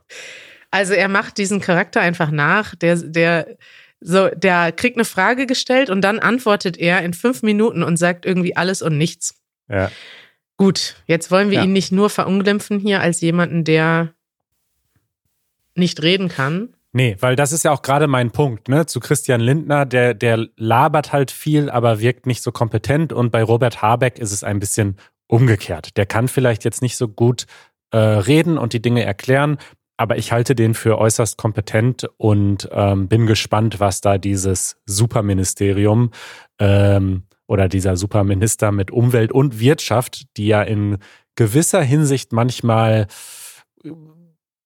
Also 0.72 0.94
er 0.94 1.08
macht 1.08 1.38
diesen 1.38 1.62
Charakter 1.62 2.02
einfach 2.02 2.32
nach, 2.32 2.76
der, 2.76 2.96
der, 2.98 3.58
so, 4.00 4.30
der 4.30 4.72
kriegt 4.72 4.98
eine 4.98 5.06
Frage 5.06 5.46
gestellt 5.48 5.90
und 5.90 6.02
dann 6.02 6.20
antwortet 6.20 6.78
er 6.78 7.02
in 7.02 7.14
fünf 7.14 7.42
Minuten 7.42 7.84
und 7.84 7.98
sagt 7.98 8.26
irgendwie 8.26 8.56
alles 8.56 8.82
und 8.82 8.98
nichts. 8.98 9.36
Ja. 9.68 9.92
Gut, 10.58 10.96
jetzt 11.08 11.32
wollen 11.32 11.50
wir 11.52 11.60
Ja. 11.60 11.64
ihn 11.64 11.74
nicht 11.74 11.92
nur 11.92 12.10
verunglimpfen 12.10 12.80
hier 12.80 13.02
als 13.02 13.22
jemanden, 13.22 13.64
der 13.64 14.14
nicht 15.76 16.02
reden 16.02 16.28
kann. 16.28 16.74
Nee, 16.92 17.16
weil 17.20 17.36
das 17.36 17.52
ist 17.52 17.64
ja 17.64 17.72
auch 17.72 17.82
gerade 17.84 18.08
mein 18.08 18.32
Punkt, 18.32 18.68
ne? 18.68 18.86
Zu 18.88 19.00
Christian 19.00 19.42
Lindner, 19.42 19.86
der, 19.86 20.14
der 20.16 20.48
labert 20.56 21.14
halt 21.14 21.30
viel, 21.32 21.70
aber 21.70 22.00
wirkt 22.00 22.26
nicht 22.26 22.42
so 22.42 22.52
kompetent. 22.52 23.14
Und 23.14 23.32
bei 23.32 23.44
Robert 23.44 23.82
Habeck 23.82 24.18
ist 24.18 24.32
es 24.32 24.44
ein 24.44 24.60
bisschen 24.60 24.98
umgekehrt. 25.28 25.96
Der 25.98 26.08
kann 26.08 26.28
vielleicht 26.28 26.66
jetzt 26.66 26.82
nicht 26.82 26.98
so 26.98 27.08
gut 27.08 27.46
äh, 27.92 27.98
reden 27.98 28.58
und 28.58 28.74
die 28.74 28.82
Dinge 28.82 29.04
erklären, 29.04 29.60
aber 30.00 30.18
ich 30.18 30.32
halte 30.32 30.56
den 30.56 30.76
für 30.76 30.98
äußerst 30.98 31.38
kompetent 31.38 32.10
und 32.16 32.70
ähm, 32.72 33.10
bin 33.10 33.28
gespannt, 33.28 33.82
was 33.82 34.00
da 34.00 34.18
dieses 34.18 34.78
Superministerium 34.86 36.12
ähm, 36.58 37.24
oder 37.48 37.68
dieser 37.68 37.98
Superminister 37.98 38.72
mit 38.72 38.92
Umwelt 38.92 39.34
und 39.34 39.60
Wirtschaft, 39.60 40.38
die 40.38 40.48
ja 40.48 40.62
in 40.62 41.00
gewisser 41.36 41.82
Hinsicht 41.82 42.32
manchmal 42.32 43.08
äh, 43.84 43.92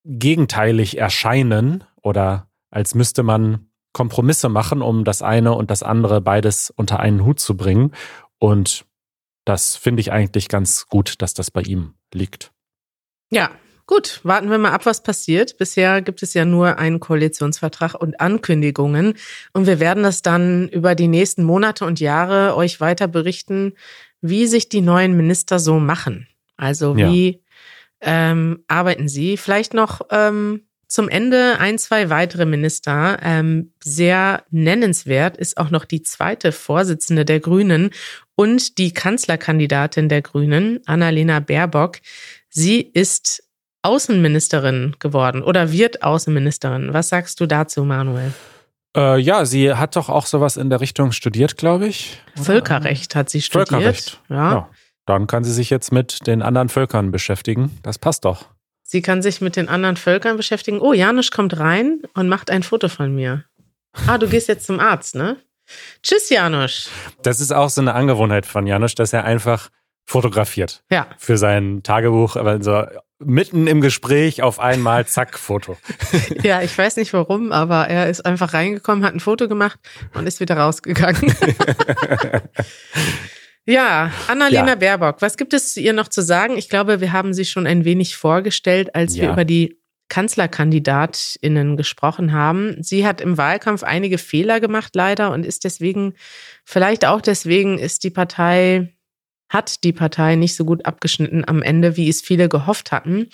gegenteilig 0.06 1.00
erscheinen 1.00 1.84
oder 2.04 2.48
als 2.70 2.94
müsste 2.94 3.24
man 3.24 3.70
Kompromisse 3.92 4.50
machen, 4.50 4.84
um 4.84 5.04
das 5.04 5.24
eine 5.24 5.54
und 5.54 5.72
das 5.72 5.82
andere 5.82 6.22
beides 6.22 6.70
unter 6.70 7.00
einen 7.00 7.26
Hut 7.26 7.40
zu 7.40 7.58
bringen. 7.58 7.92
Und 8.38 8.86
das 9.46 9.78
finde 9.78 10.02
ich 10.02 10.12
eigentlich 10.12 10.48
ganz 10.48 10.86
gut, 10.90 11.24
dass 11.24 11.34
das 11.34 11.50
bei 11.50 11.62
ihm 11.62 11.96
liegt. 12.14 12.52
Ja, 13.32 13.50
gut, 13.86 14.20
warten 14.24 14.50
wir 14.50 14.58
mal 14.58 14.72
ab, 14.72 14.86
was 14.86 15.04
passiert. 15.04 15.58
Bisher 15.58 16.02
gibt 16.02 16.24
es 16.24 16.34
ja 16.34 16.46
nur 16.46 16.78
einen 16.78 17.00
Koalitionsvertrag 17.00 17.96
und 17.96 18.20
Ankündigungen. 18.20 19.16
Und 19.54 19.68
wir 19.68 19.80
werden 19.80 20.04
das 20.04 20.22
dann 20.22 20.68
über 20.70 20.96
die 20.96 21.08
nächsten 21.08 21.44
Monate 21.44 21.86
und 21.86 22.00
Jahre 22.00 22.56
euch 22.56 22.80
weiter 22.80 23.08
berichten, 23.08 23.74
wie 24.22 24.48
sich 24.48 24.70
die 24.70 24.82
neuen 24.82 25.16
Minister 25.18 25.60
so 25.60 25.80
machen. 25.80 26.28
Also 26.56 26.96
Ja. 26.96 27.12
wie 27.12 27.42
ähm, 28.02 28.64
arbeiten 28.68 29.08
sie? 29.08 29.38
Vielleicht 29.38 29.74
noch 29.74 30.02
ähm, 30.12 30.64
zum 30.88 31.10
Ende 31.10 31.60
ein, 31.60 31.80
zwei 31.80 32.10
weitere 32.10 32.46
Minister. 32.46 33.18
Ähm, 33.24 33.74
sehr 33.84 34.44
nennenswert 34.52 35.38
ist 35.38 35.58
auch 35.58 35.72
noch 35.72 35.86
die 35.86 36.04
zweite 36.04 36.52
Vorsitzende 36.52 37.26
der 37.26 37.40
Grünen 37.40 37.90
und 38.36 38.78
die 38.78 38.94
Kanzlerkandidatin 38.94 40.08
der 40.08 40.22
Grünen, 40.22 40.82
Annalena 40.86 41.40
Baerbock. 41.40 41.98
Sie 42.50 42.82
ist 42.82 43.44
Außenministerin 43.84 44.96
geworden 45.00 45.44
oder 45.44 45.72
wird 45.72 46.04
Außenministerin. 46.04 46.94
Was 46.94 47.10
sagst 47.10 47.40
du 47.40 47.46
dazu, 47.46 47.84
Manuel? 47.84 48.34
Äh, 48.96 49.20
ja, 49.20 49.46
sie 49.46 49.74
hat 49.74 49.96
doch 49.96 50.10
auch 50.10 50.26
sowas 50.26 50.58
in 50.58 50.70
der 50.70 50.82
Richtung 50.82 51.12
studiert, 51.12 51.58
glaube 51.58 51.88
ich. 51.88 52.22
Völkerrecht 52.36 53.16
hat 53.16 53.30
sie 53.30 53.42
studiert. 53.42 53.70
Völkerrecht. 53.70 54.22
Ja. 54.30 54.52
Ja. 54.52 54.70
Dann 55.06 55.28
kann 55.28 55.44
sie 55.44 55.52
sich 55.52 55.70
jetzt 55.70 55.92
mit 55.92 56.28
den 56.28 56.42
anderen 56.42 56.70
Völkern 56.70 57.12
beschäftigen. 57.12 57.78
Das 57.84 57.98
passt 58.00 58.26
doch. 58.26 58.46
Sie 58.84 59.02
kann 59.02 59.22
sich 59.22 59.42
mit 59.42 59.56
den 59.56 59.70
anderen 59.70 59.98
Völkern 59.98 60.38
beschäftigen. 60.38 60.80
Oh, 60.80 60.94
Janusz 60.94 61.32
kommt 61.32 61.58
rein 61.60 62.02
und 62.14 62.30
macht 62.30 62.52
ein 62.52 62.64
Foto 62.64 62.90
von 62.90 63.14
mir. 63.14 63.44
Ah, 64.08 64.18
du 64.18 64.28
gehst 64.28 64.48
jetzt 64.48 64.66
zum 64.66 64.80
Arzt, 64.80 65.16
ne? 65.16 65.38
Tschüss, 66.04 66.30
Janusz. 66.30 66.90
Das 67.22 67.40
ist 67.40 67.52
auch 67.52 67.70
so 67.70 67.82
eine 67.82 67.94
Angewohnheit 67.94 68.46
von 68.46 68.68
Janusz, 68.68 68.96
dass 68.96 69.14
er 69.14 69.24
einfach 69.24 69.70
fotografiert 70.06 70.84
Ja, 70.92 71.08
für 71.18 71.38
sein 71.38 71.82
Tagebuch. 71.84 72.36
Also 72.36 72.86
mitten 73.26 73.68
im 73.68 73.82
Gespräch 73.82 74.42
auf 74.42 74.60
einmal, 74.60 75.06
zack, 75.06 75.38
Foto. 75.38 75.78
ja, 76.44 76.62
ich 76.62 76.78
weiß 76.78 76.98
nicht 76.98 77.14
warum, 77.14 77.52
aber 77.52 77.88
er 77.88 78.10
ist 78.10 78.26
einfach 78.26 78.54
reingekommen, 78.54 79.04
hat 79.06 79.14
ein 79.14 79.20
Foto 79.20 79.48
gemacht 79.48 79.80
und 80.14 80.28
ist 80.28 80.40
wieder 80.40 80.58
rausgegangen. 80.58 81.34
ja, 83.66 84.12
Annalena 84.28 84.70
Ja. 84.70 84.76
Baerbock, 84.76 85.22
was 85.22 85.38
gibt 85.38 85.54
es 85.54 85.74
zu 85.74 85.80
ihr 85.80 85.94
noch 85.94 86.08
zu 86.08 86.22
sagen? 86.22 86.58
Ich 86.58 86.70
glaube, 86.70 87.02
wir 87.02 87.14
haben 87.14 87.34
sie 87.34 87.46
schon 87.46 87.68
ein 87.68 87.86
wenig 87.86 88.16
vorgestellt, 88.18 88.94
als 88.96 89.16
wir 89.16 89.26
Ja. 89.26 89.34
über 89.34 89.46
die 89.46 89.80
KanzlerkandidatInnen 90.10 91.78
gesprochen 91.78 92.34
haben. 92.34 92.76
Sie 92.82 93.08
hat 93.08 93.22
im 93.22 93.38
Wahlkampf 93.38 93.84
einige 93.84 94.18
Fehler 94.18 94.60
gemacht, 94.60 94.92
leider, 94.96 95.32
und 95.32 95.46
ist 95.46 95.64
deswegen, 95.64 96.14
vielleicht 96.66 97.06
auch 97.06 97.22
deswegen, 97.22 97.80
ist 97.80 98.04
die 98.04 98.10
Partei, 98.12 98.94
hat 99.54 99.84
die 99.84 99.94
Partei 99.94 100.36
nicht 100.36 100.56
so 100.56 100.66
gut 100.66 100.86
abgeschnitten 100.86 101.48
am 101.48 101.62
Ende, 101.62 101.96
wie 101.96 102.10
es 102.10 102.22
viele 102.22 102.50
gehofft 102.50 102.92
hatten. 102.92 103.30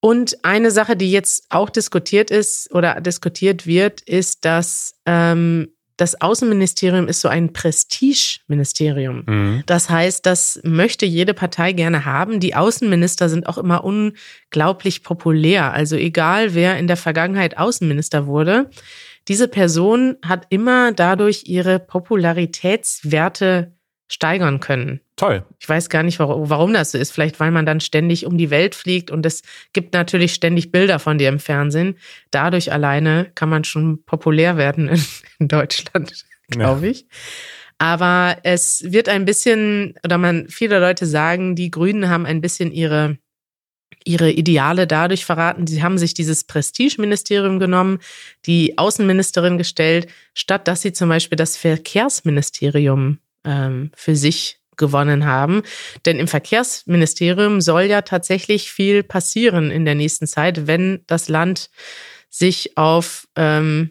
Und 0.00 0.44
eine 0.44 0.70
Sache, 0.70 0.96
die 0.96 1.10
jetzt 1.10 1.46
auch 1.48 1.70
diskutiert 1.70 2.30
ist 2.30 2.72
oder 2.74 3.00
diskutiert 3.00 3.66
wird, 3.66 4.00
ist, 4.02 4.44
dass 4.44 4.94
ähm, 5.06 5.68
das 5.96 6.20
Außenministerium 6.20 7.08
ist 7.08 7.20
so 7.20 7.28
ein 7.28 7.52
Prestigeministerium. 7.52 9.22
Mhm. 9.26 9.62
Das 9.66 9.88
heißt, 9.88 10.26
das 10.26 10.60
möchte 10.64 11.06
jede 11.06 11.34
Partei 11.34 11.72
gerne 11.72 12.04
haben. 12.04 12.40
Die 12.40 12.54
Außenminister 12.54 13.28
sind 13.28 13.46
auch 13.46 13.58
immer 13.58 13.84
unglaublich 13.84 15.04
populär. 15.04 15.72
Also 15.72 15.96
egal, 15.96 16.54
wer 16.54 16.78
in 16.78 16.86
der 16.86 16.96
Vergangenheit 16.96 17.58
Außenminister 17.58 18.26
wurde, 18.26 18.70
diese 19.28 19.48
Person 19.48 20.16
hat 20.22 20.46
immer 20.50 20.92
dadurch 20.92 21.44
ihre 21.46 21.78
Popularitätswerte 21.78 23.72
steigern 24.08 24.60
können. 24.60 25.00
Toll. 25.16 25.44
Ich 25.60 25.68
weiß 25.68 25.90
gar 25.90 26.02
nicht, 26.02 26.18
warum, 26.18 26.50
warum 26.50 26.72
das 26.72 26.90
so 26.90 26.98
ist. 26.98 27.12
Vielleicht, 27.12 27.38
weil 27.38 27.52
man 27.52 27.66
dann 27.66 27.80
ständig 27.80 28.26
um 28.26 28.36
die 28.36 28.50
Welt 28.50 28.74
fliegt 28.74 29.12
und 29.12 29.24
es 29.24 29.42
gibt 29.72 29.94
natürlich 29.94 30.34
ständig 30.34 30.72
Bilder 30.72 30.98
von 30.98 31.18
dir 31.18 31.28
im 31.28 31.38
Fernsehen. 31.38 31.96
Dadurch 32.32 32.72
alleine 32.72 33.30
kann 33.36 33.48
man 33.48 33.62
schon 33.62 34.02
populär 34.04 34.56
werden 34.56 34.88
in, 34.88 35.04
in 35.38 35.48
Deutschland, 35.48 36.24
glaube 36.48 36.88
ich. 36.88 37.06
Aber 37.78 38.38
es 38.42 38.84
wird 38.86 39.08
ein 39.08 39.24
bisschen, 39.24 39.94
oder 40.04 40.18
man, 40.18 40.48
viele 40.48 40.78
Leute 40.80 41.06
sagen, 41.06 41.54
die 41.54 41.70
Grünen 41.70 42.08
haben 42.08 42.26
ein 42.26 42.40
bisschen 42.40 42.72
ihre, 42.72 43.18
ihre 44.04 44.30
Ideale 44.30 44.86
dadurch 44.86 45.24
verraten. 45.24 45.66
Sie 45.66 45.82
haben 45.82 45.98
sich 45.98 46.14
dieses 46.14 46.44
Prestigeministerium 46.44 47.58
genommen, 47.58 47.98
die 48.46 48.78
Außenministerin 48.78 49.58
gestellt, 49.58 50.08
statt 50.34 50.66
dass 50.66 50.82
sie 50.82 50.92
zum 50.92 51.08
Beispiel 51.08 51.36
das 51.36 51.56
Verkehrsministerium 51.56 53.18
ähm, 53.44 53.90
für 53.94 54.16
sich 54.16 54.58
gewonnen 54.76 55.26
haben. 55.26 55.62
Denn 56.06 56.18
im 56.18 56.28
Verkehrsministerium 56.28 57.60
soll 57.60 57.82
ja 57.82 58.02
tatsächlich 58.02 58.70
viel 58.70 59.02
passieren 59.02 59.70
in 59.70 59.84
der 59.84 59.94
nächsten 59.94 60.26
Zeit, 60.26 60.66
wenn 60.66 61.02
das 61.06 61.28
Land 61.28 61.70
sich 62.30 62.76
auf, 62.76 63.26
ähm, 63.36 63.90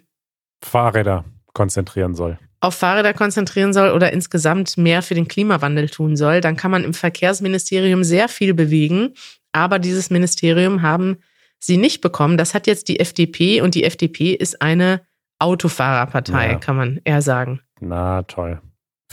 Fahrräder 0.63 1.25
konzentrieren 1.53 2.15
soll. 2.15 2.37
auf 2.61 2.75
Fahrräder 2.75 3.13
konzentrieren 3.13 3.73
soll 3.73 3.91
oder 3.91 4.13
insgesamt 4.13 4.77
mehr 4.77 5.01
für 5.01 5.15
den 5.15 5.27
Klimawandel 5.27 5.89
tun 5.89 6.15
soll, 6.15 6.39
dann 6.39 6.55
kann 6.55 6.71
man 6.71 6.85
im 6.85 6.93
Verkehrsministerium 6.93 8.05
sehr 8.05 8.29
viel 8.29 8.53
bewegen. 8.53 9.13
Aber 9.51 9.79
dieses 9.79 10.09
Ministerium 10.09 10.81
haben 10.81 11.17
sie 11.59 11.75
nicht 11.77 11.99
bekommen. 12.01 12.37
Das 12.37 12.53
hat 12.53 12.65
jetzt 12.65 12.87
die 12.87 12.99
FDP 13.01 13.59
und 13.61 13.75
die 13.75 13.83
FDP 13.83 14.33
ist 14.33 14.61
eine 14.61 15.01
Autofahrerpartei, 15.39 16.51
Ja. 16.51 16.55
kann 16.59 16.75
man 16.77 17.01
eher 17.03 17.21
sagen. 17.21 17.59
Na 17.81 18.23
toll. 18.23 18.61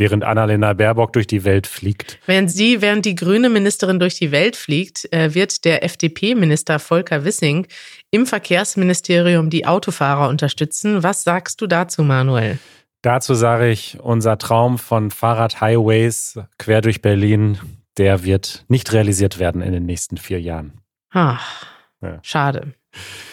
Während 0.00 0.24
Annalena 0.24 0.72
Baerbock 0.72 1.12
durch 1.12 1.26
die 1.26 1.44
Welt 1.44 1.66
fliegt. 1.66 2.18
Während 2.24 2.50
sie, 2.50 2.80
während 2.80 3.04
die 3.04 3.14
grüne 3.14 3.50
Ministerin 3.50 3.98
durch 4.00 4.14
die 4.18 4.32
Welt 4.32 4.56
fliegt, 4.56 5.12
äh, 5.12 5.34
wird 5.34 5.66
der 5.66 5.84
FDP-Minister 5.84 6.78
Volker 6.78 7.26
Wissing 7.26 7.66
im 8.10 8.24
Verkehrsministerium 8.24 9.50
die 9.50 9.66
Autofahrer 9.66 10.30
unterstützen. 10.30 11.02
Was 11.02 11.22
sagst 11.22 11.60
du 11.60 11.66
dazu, 11.66 12.02
Manuel? 12.02 12.58
Dazu 13.02 13.34
sage 13.34 13.68
ich, 13.68 13.98
unser 14.00 14.38
Traum 14.38 14.78
von 14.78 15.10
Fahrradhighways 15.10 16.38
quer 16.58 16.80
durch 16.80 17.02
Berlin, 17.02 17.58
der 17.98 18.24
wird 18.24 18.64
nicht 18.68 18.92
realisiert 18.94 19.38
werden 19.38 19.60
in 19.60 19.72
den 19.72 19.84
nächsten 19.84 20.16
vier 20.16 20.40
Jahren. 20.40 20.80
Ach, 21.10 21.66
Ja. 22.02 22.18
schade. 22.22 22.72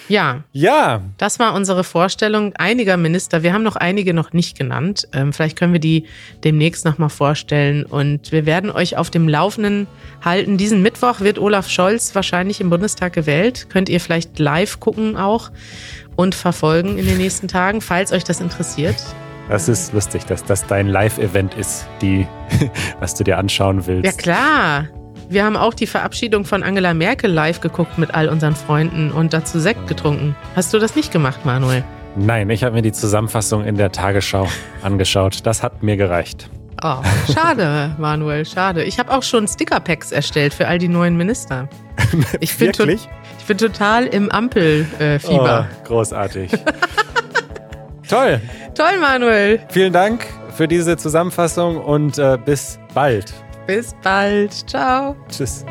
Ja, 0.10 0.44
Ja, 0.54 1.02
das 1.18 1.38
war 1.38 1.54
unsere 1.54 1.84
Vorstellung 1.84 2.56
einiger 2.56 2.96
Minister. 2.96 3.44
Wir 3.44 3.54
haben 3.54 3.64
noch 3.64 3.76
einige 3.76 4.14
noch 4.14 4.32
nicht 4.32 4.58
genannt. 4.58 5.08
Ähm, 5.14 5.34
vielleicht 5.34 5.58
können 5.58 5.74
wir 5.74 5.82
die 5.82 6.06
demnächst 6.44 6.86
nochmal 6.86 7.10
vorstellen. 7.10 7.84
Und 7.84 8.32
wir 8.32 8.46
werden 8.46 8.72
euch 8.72 8.98
auf 8.98 9.10
dem 9.10 9.28
Laufenden 9.28 9.88
halten. 10.24 10.58
Diesen 10.58 10.82
Mittwoch 10.82 11.20
wird 11.20 11.40
Olaf 11.40 11.70
Scholz 11.70 12.16
wahrscheinlich 12.16 12.62
im 12.62 12.70
Bundestag 12.70 13.14
gewählt. 13.14 13.68
Könnt 13.70 13.90
ihr 13.90 14.00
vielleicht 14.00 14.40
live 14.40 14.80
gucken 14.80 15.18
auch 15.18 15.52
und 16.16 16.36
verfolgen 16.36 16.98
in 16.98 17.06
den 17.06 17.18
nächsten 17.18 17.48
Tagen, 17.50 17.82
falls 17.82 18.12
euch 18.14 18.24
das 18.24 18.40
interessiert. 18.40 18.96
das 19.50 19.68
ist 19.68 19.94
lustig, 19.94 20.26
dass 20.26 20.44
das 20.44 20.66
dein 20.68 20.88
Live-Event 20.88 21.54
ist, 21.56 21.86
die, 22.02 22.28
was 23.00 23.14
du 23.14 23.24
dir 23.24 23.38
anschauen 23.38 23.86
willst. 23.88 24.06
Ja 24.06 24.12
klar. 24.14 24.88
Wir 25.30 25.44
haben 25.44 25.58
auch 25.58 25.74
die 25.74 25.88
Verabschiedung 25.88 26.46
von 26.46 26.64
Angela 26.64 26.94
Merkel 26.94 27.30
live 27.30 27.60
geguckt 27.60 27.98
mit 27.98 28.16
all 28.16 28.30
unseren 28.30 28.56
Freunden 28.56 29.12
und 29.12 29.34
dazu 29.34 29.60
Sekt 29.60 29.86
getrunken. 29.88 30.38
Hast 30.56 30.74
du 30.74 30.80
das 30.80 30.96
nicht 30.96 31.12
gemacht, 31.12 31.46
Manuel? 31.46 31.84
Nein, 32.16 32.50
ich 32.50 32.64
habe 32.64 32.76
mir 32.76 32.82
die 32.82 32.94
Zusammenfassung 32.94 33.66
in 33.66 33.76
der 33.76 33.92
Tagesschau 33.92 34.48
angeschaut. 34.84 35.46
Das 35.46 35.64
hat 35.64 35.84
mir 35.84 35.98
gereicht. 35.98 36.50
Oh, 36.82 37.02
schade, 37.34 37.94
Manuel, 37.98 38.46
schade. 38.46 38.84
Ich 38.84 39.00
habe 39.00 39.12
auch 39.12 39.24
schon 39.24 39.48
Sticker-Packs 39.48 40.14
erstellt 40.14 40.54
für 40.54 40.68
all 40.68 40.78
die 40.78 40.88
neuen 40.88 41.18
Minister. 41.18 41.68
Ich 42.40 42.58
bin, 42.58 42.72
to 42.72 42.86
ich 42.86 43.10
bin 43.48 43.58
total 43.58 44.06
im 44.06 44.32
Ampel-Fieber. 44.32 45.68
Oh, 45.70 45.88
großartig. 45.88 46.52
Toll. 48.08 48.40
Toll, 48.76 49.00
Manuel. 49.02 49.60
Vielen 49.68 49.92
Dank 49.92 50.26
für 50.56 50.70
diese 50.70 50.96
Zusammenfassung 50.96 51.78
und 51.78 52.18
äh, 52.18 52.38
bis 52.46 52.80
bald. 52.94 53.34
Bis 53.68 53.94
bald. 54.02 54.54
Ciao. 54.68 55.16
Tschüss. 55.30 55.66